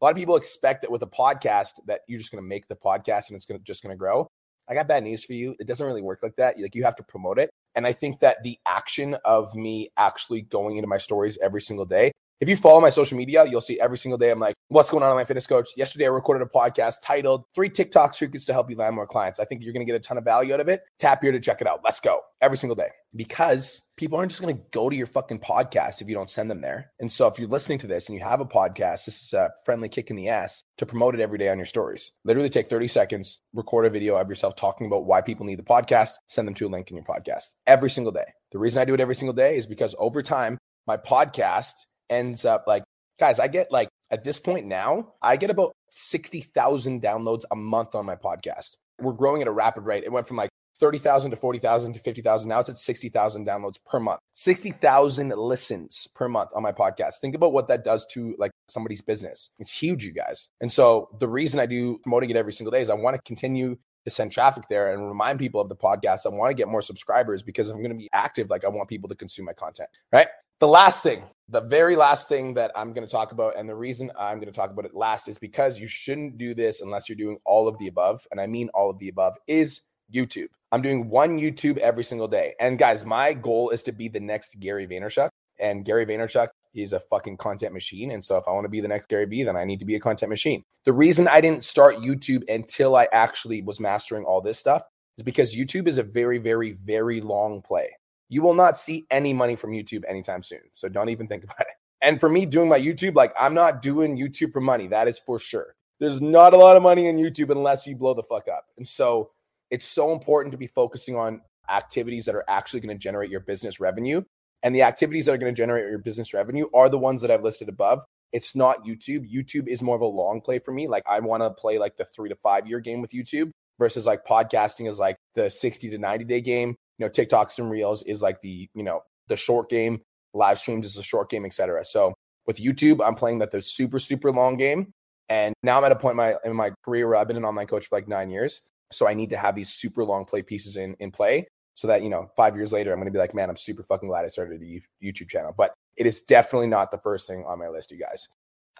A 0.00 0.04
lot 0.04 0.12
of 0.12 0.16
people 0.16 0.36
expect 0.36 0.80
that 0.82 0.90
with 0.90 1.02
a 1.02 1.06
podcast 1.06 1.80
that 1.86 2.00
you're 2.08 2.18
just 2.18 2.32
going 2.32 2.42
to 2.42 2.48
make 2.48 2.66
the 2.68 2.76
podcast 2.76 3.28
and 3.28 3.36
it's 3.36 3.44
going 3.44 3.60
to 3.60 3.64
just 3.64 3.82
going 3.82 3.94
to 3.94 3.98
grow. 3.98 4.26
I 4.68 4.74
got 4.74 4.88
bad 4.88 5.02
news 5.02 5.24
for 5.24 5.34
you. 5.34 5.54
It 5.60 5.66
doesn't 5.66 5.86
really 5.86 6.00
work 6.00 6.20
like 6.22 6.36
that. 6.36 6.58
Like 6.58 6.74
you 6.74 6.84
have 6.84 6.96
to 6.96 7.02
promote 7.02 7.38
it. 7.38 7.50
And 7.74 7.86
I 7.86 7.92
think 7.92 8.20
that 8.20 8.42
the 8.42 8.58
action 8.66 9.16
of 9.24 9.54
me 9.54 9.90
actually 9.96 10.42
going 10.42 10.76
into 10.76 10.88
my 10.88 10.96
stories 10.96 11.38
every 11.42 11.60
single 11.60 11.84
day 11.84 12.12
if 12.40 12.48
you 12.48 12.56
follow 12.56 12.80
my 12.80 12.88
social 12.88 13.18
media, 13.18 13.44
you'll 13.44 13.60
see 13.60 13.78
every 13.78 13.98
single 13.98 14.16
day 14.16 14.30
I'm 14.30 14.40
like, 14.40 14.56
what's 14.68 14.88
going 14.88 15.02
on 15.02 15.10
on 15.10 15.16
my 15.16 15.24
fitness 15.24 15.46
coach? 15.46 15.68
Yesterday, 15.76 16.06
I 16.06 16.08
recorded 16.08 16.42
a 16.42 16.48
podcast 16.48 16.96
titled 17.02 17.44
Three 17.54 17.68
TikTok 17.68 18.14
Secrets 18.14 18.46
to 18.46 18.54
Help 18.54 18.70
You 18.70 18.76
Land 18.76 18.96
More 18.96 19.06
Clients. 19.06 19.38
I 19.38 19.44
think 19.44 19.62
you're 19.62 19.74
going 19.74 19.86
to 19.86 19.92
get 19.92 19.96
a 19.96 20.00
ton 20.00 20.16
of 20.16 20.24
value 20.24 20.54
out 20.54 20.60
of 20.60 20.68
it. 20.68 20.80
Tap 20.98 21.22
here 21.22 21.32
to 21.32 21.40
check 21.40 21.60
it 21.60 21.66
out. 21.66 21.82
Let's 21.84 22.00
go 22.00 22.20
every 22.40 22.56
single 22.56 22.76
day 22.76 22.88
because 23.14 23.82
people 23.98 24.16
aren't 24.16 24.30
just 24.30 24.40
going 24.40 24.56
to 24.56 24.62
go 24.70 24.88
to 24.88 24.96
your 24.96 25.06
fucking 25.06 25.40
podcast 25.40 26.00
if 26.00 26.08
you 26.08 26.14
don't 26.14 26.30
send 26.30 26.50
them 26.50 26.62
there. 26.62 26.90
And 26.98 27.12
so 27.12 27.26
if 27.26 27.38
you're 27.38 27.46
listening 27.46 27.76
to 27.80 27.86
this 27.86 28.08
and 28.08 28.16
you 28.16 28.24
have 28.24 28.40
a 28.40 28.46
podcast, 28.46 29.04
this 29.04 29.22
is 29.22 29.34
a 29.34 29.50
friendly 29.66 29.90
kick 29.90 30.08
in 30.08 30.16
the 30.16 30.30
ass 30.30 30.64
to 30.78 30.86
promote 30.86 31.14
it 31.14 31.20
every 31.20 31.36
day 31.36 31.50
on 31.50 31.58
your 31.58 31.66
stories. 31.66 32.12
Literally 32.24 32.48
take 32.48 32.70
30 32.70 32.88
seconds, 32.88 33.42
record 33.52 33.84
a 33.84 33.90
video 33.90 34.16
of 34.16 34.30
yourself 34.30 34.56
talking 34.56 34.86
about 34.86 35.04
why 35.04 35.20
people 35.20 35.44
need 35.44 35.58
the 35.58 35.62
podcast, 35.62 36.12
send 36.28 36.48
them 36.48 36.54
to 36.54 36.66
a 36.66 36.70
link 36.70 36.90
in 36.90 36.96
your 36.96 37.04
podcast 37.04 37.44
every 37.66 37.90
single 37.90 38.12
day. 38.12 38.32
The 38.52 38.58
reason 38.58 38.80
I 38.80 38.86
do 38.86 38.94
it 38.94 39.00
every 39.00 39.14
single 39.14 39.34
day 39.34 39.58
is 39.58 39.66
because 39.66 39.94
over 39.98 40.22
time, 40.22 40.56
my 40.86 40.96
podcast 40.96 41.74
ends 42.10 42.44
up 42.44 42.64
like, 42.66 42.82
guys, 43.18 43.38
I 43.38 43.48
get 43.48 43.70
like 43.70 43.88
at 44.10 44.24
this 44.24 44.40
point 44.40 44.66
now, 44.66 45.14
I 45.22 45.36
get 45.36 45.50
about 45.50 45.72
60,000 45.90 47.02
downloads 47.02 47.44
a 47.50 47.56
month 47.56 47.94
on 47.94 48.04
my 48.04 48.16
podcast. 48.16 48.76
We're 49.00 49.12
growing 49.12 49.40
at 49.40 49.48
a 49.48 49.52
rapid 49.52 49.82
rate. 49.82 50.04
It 50.04 50.12
went 50.12 50.26
from 50.28 50.36
like 50.36 50.50
30,000 50.80 51.30
to 51.30 51.36
40,000 51.36 51.92
to 51.92 52.00
50,000. 52.00 52.48
Now 52.48 52.60
it's 52.60 52.70
at 52.70 52.78
60,000 52.78 53.46
downloads 53.46 53.76
per 53.86 54.00
month, 54.00 54.20
60,000 54.32 55.28
listens 55.30 56.08
per 56.14 56.28
month 56.28 56.50
on 56.54 56.62
my 56.62 56.72
podcast. 56.72 57.20
Think 57.20 57.34
about 57.34 57.52
what 57.52 57.68
that 57.68 57.84
does 57.84 58.06
to 58.12 58.34
like 58.38 58.50
somebody's 58.68 59.02
business. 59.02 59.50
It's 59.58 59.70
huge, 59.70 60.04
you 60.04 60.12
guys. 60.12 60.48
And 60.60 60.72
so 60.72 61.08
the 61.20 61.28
reason 61.28 61.60
I 61.60 61.66
do 61.66 61.98
promoting 61.98 62.30
it 62.30 62.36
every 62.36 62.52
single 62.52 62.72
day 62.72 62.80
is 62.80 62.90
I 62.90 62.94
want 62.94 63.14
to 63.14 63.22
continue 63.22 63.76
to 64.04 64.10
send 64.10 64.32
traffic 64.32 64.64
there 64.70 64.92
and 64.92 65.06
remind 65.06 65.38
people 65.38 65.60
of 65.60 65.68
the 65.68 65.76
podcast. 65.76 66.24
I 66.24 66.30
want 66.30 66.50
to 66.50 66.54
get 66.54 66.68
more 66.68 66.82
subscribers 66.82 67.42
because 67.42 67.68
I'm 67.68 67.78
going 67.78 67.90
to 67.90 67.98
be 67.98 68.08
active. 68.12 68.48
Like 68.48 68.64
I 68.64 68.68
want 68.68 68.88
people 68.88 69.10
to 69.10 69.14
consume 69.14 69.44
my 69.44 69.52
content, 69.52 69.90
right? 70.12 70.28
The 70.60 70.68
last 70.68 71.02
thing, 71.02 71.22
the 71.48 71.62
very 71.62 71.96
last 71.96 72.28
thing 72.28 72.52
that 72.52 72.70
I'm 72.76 72.92
going 72.92 73.06
to 73.06 73.10
talk 73.10 73.32
about, 73.32 73.56
and 73.56 73.66
the 73.66 73.74
reason 73.74 74.12
I'm 74.18 74.36
going 74.36 74.52
to 74.52 74.52
talk 74.52 74.70
about 74.70 74.84
it 74.84 74.94
last 74.94 75.26
is 75.26 75.38
because 75.38 75.80
you 75.80 75.88
shouldn't 75.88 76.36
do 76.36 76.52
this 76.52 76.82
unless 76.82 77.08
you're 77.08 77.16
doing 77.16 77.38
all 77.46 77.66
of 77.66 77.78
the 77.78 77.86
above. 77.86 78.26
And 78.30 78.38
I 78.38 78.46
mean 78.46 78.68
all 78.74 78.90
of 78.90 78.98
the 78.98 79.08
above 79.08 79.38
is 79.46 79.80
YouTube. 80.14 80.48
I'm 80.70 80.82
doing 80.82 81.08
one 81.08 81.38
YouTube 81.38 81.78
every 81.78 82.04
single 82.04 82.28
day. 82.28 82.52
And 82.60 82.78
guys, 82.78 83.06
my 83.06 83.32
goal 83.32 83.70
is 83.70 83.82
to 83.84 83.92
be 83.92 84.06
the 84.06 84.20
next 84.20 84.60
Gary 84.60 84.86
Vaynerchuk. 84.86 85.30
And 85.58 85.82
Gary 85.82 86.04
Vaynerchuk 86.04 86.48
is 86.74 86.92
a 86.92 87.00
fucking 87.00 87.38
content 87.38 87.72
machine. 87.72 88.10
And 88.10 88.22
so 88.22 88.36
if 88.36 88.44
I 88.46 88.50
want 88.50 88.66
to 88.66 88.70
be 88.70 88.82
the 88.82 88.88
next 88.88 89.08
Gary 89.08 89.24
Vee, 89.24 89.44
then 89.44 89.56
I 89.56 89.64
need 89.64 89.80
to 89.80 89.86
be 89.86 89.94
a 89.94 90.00
content 90.00 90.28
machine. 90.28 90.62
The 90.84 90.92
reason 90.92 91.26
I 91.26 91.40
didn't 91.40 91.64
start 91.64 92.02
YouTube 92.02 92.42
until 92.50 92.96
I 92.96 93.08
actually 93.12 93.62
was 93.62 93.80
mastering 93.80 94.24
all 94.24 94.42
this 94.42 94.58
stuff 94.58 94.82
is 95.16 95.24
because 95.24 95.56
YouTube 95.56 95.88
is 95.88 95.96
a 95.96 96.02
very, 96.02 96.36
very, 96.36 96.72
very 96.72 97.22
long 97.22 97.62
play 97.62 97.88
you 98.30 98.40
will 98.40 98.54
not 98.54 98.78
see 98.78 99.06
any 99.10 99.34
money 99.34 99.56
from 99.56 99.72
YouTube 99.72 100.04
anytime 100.08 100.42
soon. 100.42 100.60
So 100.72 100.88
don't 100.88 101.10
even 101.10 101.26
think 101.26 101.44
about 101.44 101.60
it. 101.60 101.66
And 102.00 102.18
for 102.18 102.30
me 102.30 102.46
doing 102.46 102.70
my 102.70 102.80
YouTube, 102.80 103.14
like 103.14 103.34
I'm 103.38 103.52
not 103.52 103.82
doing 103.82 104.16
YouTube 104.16 104.52
for 104.52 104.62
money. 104.62 104.86
That 104.86 105.06
is 105.06 105.18
for 105.18 105.38
sure. 105.38 105.74
There's 105.98 106.22
not 106.22 106.54
a 106.54 106.56
lot 106.56 106.78
of 106.78 106.82
money 106.82 107.08
in 107.08 107.18
YouTube 107.18 107.50
unless 107.50 107.86
you 107.86 107.94
blow 107.94 108.14
the 108.14 108.22
fuck 108.22 108.48
up. 108.48 108.64
And 108.78 108.88
so 108.88 109.32
it's 109.70 109.86
so 109.86 110.12
important 110.12 110.52
to 110.52 110.58
be 110.58 110.66
focusing 110.66 111.14
on 111.14 111.42
activities 111.68 112.24
that 112.24 112.34
are 112.34 112.44
actually 112.48 112.80
going 112.80 112.96
to 112.96 113.00
generate 113.00 113.30
your 113.30 113.40
business 113.40 113.80
revenue. 113.80 114.22
And 114.62 114.74
the 114.74 114.82
activities 114.82 115.26
that 115.26 115.32
are 115.32 115.38
going 115.38 115.54
to 115.54 115.60
generate 115.60 115.90
your 115.90 115.98
business 115.98 116.32
revenue 116.32 116.66
are 116.72 116.88
the 116.88 116.98
ones 116.98 117.20
that 117.20 117.30
I've 117.30 117.44
listed 117.44 117.68
above. 117.68 118.02
It's 118.32 118.56
not 118.56 118.86
YouTube. 118.86 119.30
YouTube 119.30 119.68
is 119.68 119.82
more 119.82 119.96
of 119.96 120.02
a 120.02 120.06
long 120.06 120.40
play 120.40 120.58
for 120.58 120.72
me. 120.72 120.88
Like 120.88 121.02
I 121.06 121.20
want 121.20 121.42
to 121.42 121.50
play 121.50 121.78
like 121.78 121.96
the 121.96 122.04
three 122.04 122.30
to 122.30 122.36
five 122.36 122.66
year 122.66 122.80
game 122.80 123.02
with 123.02 123.10
YouTube 123.10 123.50
versus 123.78 124.06
like 124.06 124.24
podcasting 124.24 124.88
is 124.88 124.98
like 124.98 125.16
the 125.34 125.50
60 125.50 125.90
to 125.90 125.98
90 125.98 126.24
day 126.24 126.40
game 126.40 126.76
you 127.00 127.06
know, 127.06 127.10
TikToks 127.10 127.58
and 127.58 127.70
Reels 127.70 128.02
is 128.02 128.20
like 128.20 128.42
the, 128.42 128.68
you 128.74 128.82
know, 128.82 129.02
the 129.28 129.36
short 129.36 129.70
game, 129.70 130.02
live 130.34 130.58
streams 130.58 130.84
is 130.84 130.98
a 130.98 131.02
short 131.02 131.30
game, 131.30 131.46
etc. 131.46 131.82
So 131.84 132.12
with 132.46 132.58
YouTube, 132.58 133.04
I'm 133.04 133.14
playing 133.14 133.38
that 133.38 133.50
the 133.50 133.62
super, 133.62 133.98
super 133.98 134.30
long 134.30 134.58
game. 134.58 134.92
And 135.30 135.54
now 135.62 135.78
I'm 135.78 135.84
at 135.84 135.92
a 135.92 135.96
point 135.96 136.12
in 136.12 136.16
my 136.18 136.34
in 136.44 136.54
my 136.54 136.72
career 136.84 137.06
where 137.08 137.16
I've 137.16 137.28
been 137.28 137.38
an 137.38 137.44
online 137.44 137.68
coach 137.68 137.86
for 137.86 137.96
like 137.96 138.06
nine 138.06 138.30
years. 138.30 138.62
So 138.92 139.08
I 139.08 139.14
need 139.14 139.30
to 139.30 139.38
have 139.38 139.54
these 139.54 139.70
super 139.70 140.04
long 140.04 140.26
play 140.26 140.42
pieces 140.42 140.76
in 140.76 140.94
in 140.98 141.10
play 141.10 141.46
so 141.74 141.86
that 141.86 142.02
you 142.02 142.10
know 142.10 142.28
five 142.36 142.56
years 142.56 142.72
later 142.72 142.92
I'm 142.92 142.98
gonna 142.98 143.12
be 143.12 143.18
like, 143.18 143.34
man, 143.34 143.48
I'm 143.48 143.56
super 143.56 143.82
fucking 143.82 144.08
glad 144.08 144.24
I 144.24 144.28
started 144.28 144.60
a 144.60 144.82
YouTube 145.02 145.30
channel. 145.30 145.54
But 145.56 145.72
it 145.96 146.04
is 146.04 146.22
definitely 146.22 146.66
not 146.66 146.90
the 146.90 146.98
first 146.98 147.26
thing 147.28 147.44
on 147.46 147.58
my 147.58 147.68
list, 147.68 147.92
you 147.92 147.98
guys. 147.98 148.28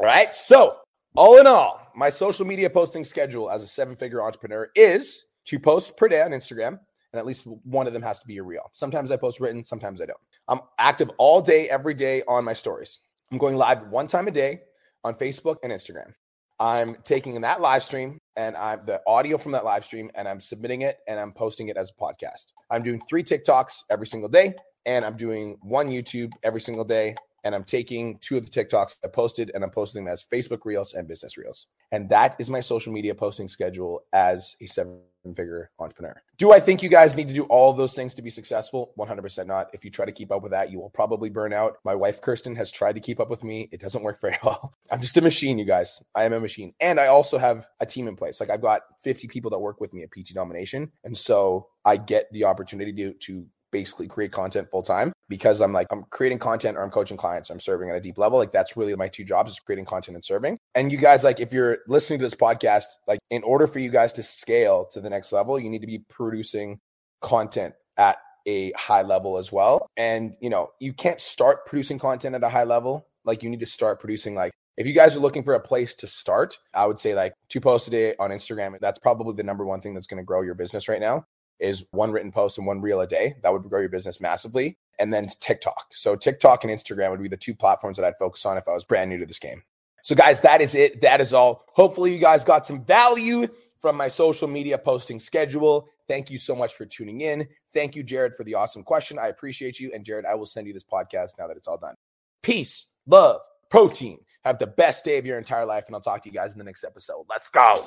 All 0.01 0.07
right. 0.07 0.35
So 0.35 0.79
all 1.15 1.39
in 1.39 1.47
all, 1.47 1.81
my 1.95 2.11
social 2.11 2.45
media 2.45 2.69
posting 2.69 3.05
schedule 3.05 3.51
as 3.51 3.63
a 3.63 3.69
seven 3.69 3.97
figure 3.97 4.23
entrepreneur 4.23 4.71
is 4.75 5.27
to 5.47 5.59
post 5.59 5.97
per 5.97 6.09
day 6.09 6.21
on 6.21 6.33
Instagram, 6.33 6.81
and 7.13 7.19
at 7.19 7.27
least 7.27 7.47
one 7.65 7.87
of 7.87 7.93
them 7.93 8.03
has 8.03 8.21
to 8.21 8.27
be 8.27 8.39
a 8.39 8.43
reel. 8.43 8.71
Sometimes 8.73 9.11
I 9.11 9.17
post 9.17 9.41
written, 9.41 9.65
sometimes 9.65 10.01
I 10.01 10.07
don't. 10.07 10.19
I'm 10.49 10.61
active 10.79 11.11
all 11.19 11.41
day, 11.41 11.69
every 11.69 11.95
day 11.95 12.23
on 12.29 12.45
my 12.45 12.53
stories. 12.53 13.01
I'm 13.31 13.39
going 13.39 13.57
live 13.57 13.87
one 13.89 14.07
time 14.07 14.29
a 14.29 14.31
day 14.31 14.63
on 15.05 15.15
Facebook 15.15 15.57
and 15.63 15.73
Instagram. 15.73 16.13
I'm 16.59 16.97
taking 17.05 17.41
that 17.41 17.61
live 17.61 17.83
stream 17.83 18.19
and 18.37 18.57
I'm 18.57 18.85
the 18.85 19.01
audio 19.07 19.39
from 19.39 19.53
that 19.53 19.65
live 19.65 19.85
stream 19.85 20.11
and 20.15 20.29
I'm 20.29 20.41
submitting 20.41 20.83
it 20.83 20.99
and 21.09 21.19
I'm 21.19 21.33
posting 21.33 21.69
it 21.69 21.77
as 21.77 21.91
a 21.91 21.95
podcast. 21.95 22.53
I'm 22.71 22.83
doing 22.83 23.01
three 23.09 23.23
TikToks 23.23 23.85
every 23.91 24.07
single 24.07 24.29
day 24.29 24.55
and 24.85 25.05
I'm 25.05 25.17
doing 25.17 25.57
one 25.63 25.89
YouTube 25.89 26.33
every 26.43 26.61
single 26.61 26.85
day 26.85 27.15
and 27.45 27.55
I'm 27.55 27.65
taking 27.65 28.19
two 28.19 28.37
of 28.37 28.45
the 28.45 28.51
TikToks 28.51 28.97
I 29.05 29.09
posted 29.09 29.51
and 29.55 29.65
I'm 29.65 29.71
posting 29.71 30.05
them 30.05 30.13
as 30.13 30.25
Facebook 30.31 30.65
Reels 30.65 30.95
and 30.95 31.09
Business 31.09 31.39
Reels. 31.39 31.69
And 31.93 32.09
that 32.11 32.37
is 32.39 32.51
my 32.51 32.61
social 32.61 32.93
media 32.93 33.15
posting 33.15 33.49
schedule 33.49 34.03
as 34.13 34.57
a 34.61 34.67
seven 34.67 35.01
figure 35.35 35.71
entrepreneur. 35.79 36.21
Do 36.39 36.53
I 36.53 36.61
think 36.61 36.83
you 36.83 36.89
guys 36.89 37.17
need 37.17 37.29
to 37.29 37.35
do 37.35 37.45
all 37.45 37.71
of 37.71 37.77
those 37.77 37.95
things 37.95 38.15
to 38.15 38.23
be 38.23 38.31
successful? 38.31 38.93
100% 38.99 39.47
not. 39.47 39.69
If 39.73 39.85
you 39.85 39.91
try 39.91 40.07
to 40.07 40.13
keep 40.13 40.33
up 40.33 40.43
with 40.43 40.53
that, 40.53 40.71
you 40.71 40.81
will 40.81 40.91
probably 40.91 41.31
burn 41.31 41.53
out. 41.53 41.77
My 41.85 41.95
wife, 41.95 42.21
Kirsten, 42.21 42.57
has 42.57 42.73
tried 42.73 42.95
to 42.95 43.01
keep 43.01 43.21
up 43.21 43.31
with 43.31 43.45
me. 43.45 43.69
It 43.73 43.81
doesn't 43.81 44.03
work 44.03 44.21
very 44.23 44.39
well. 44.43 44.75
I'm 44.91 45.01
just 45.01 45.17
a 45.17 45.21
machine, 45.21 45.59
you 45.59 45.65
guys. 45.65 46.03
I 46.15 46.25
am 46.25 46.33
a 46.33 46.41
machine. 46.41 46.75
And 46.81 46.99
I 46.99 47.09
also 47.09 47.39
have 47.39 47.67
a 47.81 47.87
team 47.87 48.09
in 48.09 48.17
place. 48.17 48.41
Like 48.41 48.51
I've 48.51 48.63
got 48.63 48.83
50 49.03 49.29
people 49.29 49.51
that 49.51 49.59
work 49.59 49.81
with 49.81 49.93
me 49.93 50.03
at 50.03 50.11
PT 50.11 50.35
Domination. 50.35 50.91
And 51.05 51.17
so 51.17 51.69
I 51.85 51.97
get 51.97 52.33
the 52.33 52.45
opportunity 52.45 52.93
to, 52.93 53.13
to 53.13 53.47
basically 53.71 54.09
create 54.09 54.33
content 54.33 54.71
full 54.71 54.83
time 54.83 55.13
because 55.31 55.63
I'm 55.63 55.73
like, 55.73 55.87
I'm 55.91 56.05
creating 56.11 56.41
content 56.41 56.77
or 56.77 56.83
I'm 56.83 56.91
coaching 56.91 57.17
clients. 57.17 57.49
I'm 57.49 57.61
serving 57.61 57.89
at 57.89 57.97
a 57.97 58.01
deep 58.01 58.19
level. 58.19 58.39
Like 58.39 58.53
that's 58.53 58.77
really 58.77 58.95
my 58.97 59.09
two 59.09 59.25
jobs 59.25 59.53
is 59.53 59.59
creating 59.61 59.87
content 59.87 60.17
and 60.17 60.25
serving. 60.25 60.59
And 60.75 60.93
you 60.93 60.99
guys, 60.99 61.25
like, 61.25 61.41
if 61.41 61.53
you're 61.53 61.79
listening 61.87 62.19
to 62.19 62.27
this 62.27 62.35
podcast, 62.35 62.85
like, 63.07 63.21
in 63.31 63.43
order 63.45 63.67
for 63.67 63.79
you 63.79 63.91
guys 63.91 64.13
to 64.15 64.23
scale 64.23 64.85
to 64.93 65.01
the 65.01 65.09
next 65.09 65.33
level, 65.33 65.59
you 65.59 65.71
need 65.71 65.81
to 65.81 65.87
be 65.87 66.01
producing 66.11 66.81
content 67.23 67.75
at 67.97 68.19
a 68.47 68.73
high 68.73 69.03
level 69.03 69.39
as 69.39 69.53
well. 69.53 69.87
And, 69.97 70.37
you 70.41 70.51
know, 70.51 70.71
you 70.81 70.93
can't 70.93 71.21
start 71.21 71.65
producing 71.65 71.99
content 71.99 72.35
at 72.35 72.43
a 72.43 72.49
high 72.49 72.65
level. 72.65 73.07
Like, 73.25 73.43
you 73.43 73.51
need 73.51 73.61
to 73.61 73.67
start 73.67 74.01
producing, 74.01 74.35
like, 74.35 74.53
if 74.77 74.87
you 74.87 74.95
guys 74.95 75.15
are 75.15 75.21
looking 75.21 75.43
for 75.45 75.55
a 75.55 75.61
place 75.61 75.95
to 75.97 76.07
start, 76.07 76.59
I 76.75 76.87
would 76.87 76.99
say 76.99 77.15
like 77.15 77.35
two 77.51 77.61
posts 77.61 77.87
a 77.89 77.91
day 77.91 78.15
on 78.19 78.31
Instagram. 78.31 78.81
That's 78.81 78.99
probably 78.99 79.35
the 79.35 79.43
number 79.43 79.67
one 79.67 79.83
thing 79.83 79.93
that's 79.93 80.07
going 80.07 80.23
to 80.23 80.25
grow 80.25 80.41
your 80.41 80.55
business 80.55 80.89
right 80.89 81.01
now 81.01 81.27
is 81.59 81.85
one 81.91 82.11
written 82.11 82.33
post 82.33 82.57
and 82.57 82.67
one 82.67 82.81
reel 82.81 83.01
a 83.03 83.07
day. 83.07 83.37
That 83.43 83.53
would 83.53 83.63
grow 83.65 83.81
your 83.81 83.91
business 83.91 84.21
massively. 84.21 84.79
And 85.01 85.13
then 85.13 85.27
TikTok. 85.41 85.87
So 85.95 86.15
TikTok 86.15 86.63
and 86.63 86.73
Instagram 86.73 87.11
would 87.11 87.23
be 87.23 87.29
the 87.29 87.37
two 87.37 87.55
platforms 87.55 87.97
that 87.97 88.07
I'd 88.07 88.19
focus 88.19 88.47
on 88.47 88.57
if 88.59 88.69
I 88.69 88.73
was 88.73 88.85
brand 88.85 89.11
new 89.11 89.19
to 89.19 89.27
this 89.27 89.39
game. 89.39 89.63
So, 90.03 90.15
guys, 90.15 90.41
that 90.43 90.61
is 90.61 90.75
it. 90.75 91.01
That 91.03 91.21
is 91.21 91.33
all. 91.33 91.65
Hopefully, 91.73 92.13
you 92.13 92.21
guys 92.21 92.45
got 92.45 92.67
some 92.67 92.85
value 92.85 93.49
from 93.81 93.97
my 93.97 94.09
social 94.09 94.49
media 94.49 94.79
posting 94.79 95.21
schedule. 95.21 95.89
Thank 96.09 96.31
you 96.31 96.39
so 96.39 96.55
much 96.55 96.75
for 96.75 96.87
tuning 96.87 97.21
in. 97.21 97.47
Thank 97.73 97.95
you, 97.95 98.03
Jared, 98.03 98.35
for 98.35 98.45
the 98.45 98.55
awesome 98.55 98.83
question. 98.83 99.19
I 99.19 99.29
appreciate 99.29 99.79
you. 99.79 99.91
And, 99.95 100.05
Jared, 100.05 100.25
I 100.27 100.35
will 100.35 100.47
send 100.47 100.67
you 100.67 100.73
this 100.73 100.85
podcast 100.85 101.39
now 101.39 101.47
that 101.47 101.57
it's 101.57 101.69
all 101.69 101.79
done. 101.79 101.95
Peace, 102.43 102.93
love, 103.07 103.41
protein. 103.71 104.19
Have 104.45 104.59
the 104.59 104.67
best 104.67 105.05
day 105.05 105.19
of 105.19 105.27
your 105.27 105.39
entire 105.39 105.67
life. 105.67 105.85
And 105.87 105.95
I'll 105.95 106.01
talk 106.01 106.23
to 106.23 106.29
you 106.29 106.35
guys 106.35 106.53
in 106.53 106.59
the 106.59 106.65
next 106.65 106.83
episode. 106.83 107.27
Let's 107.29 107.51
go. 107.51 107.87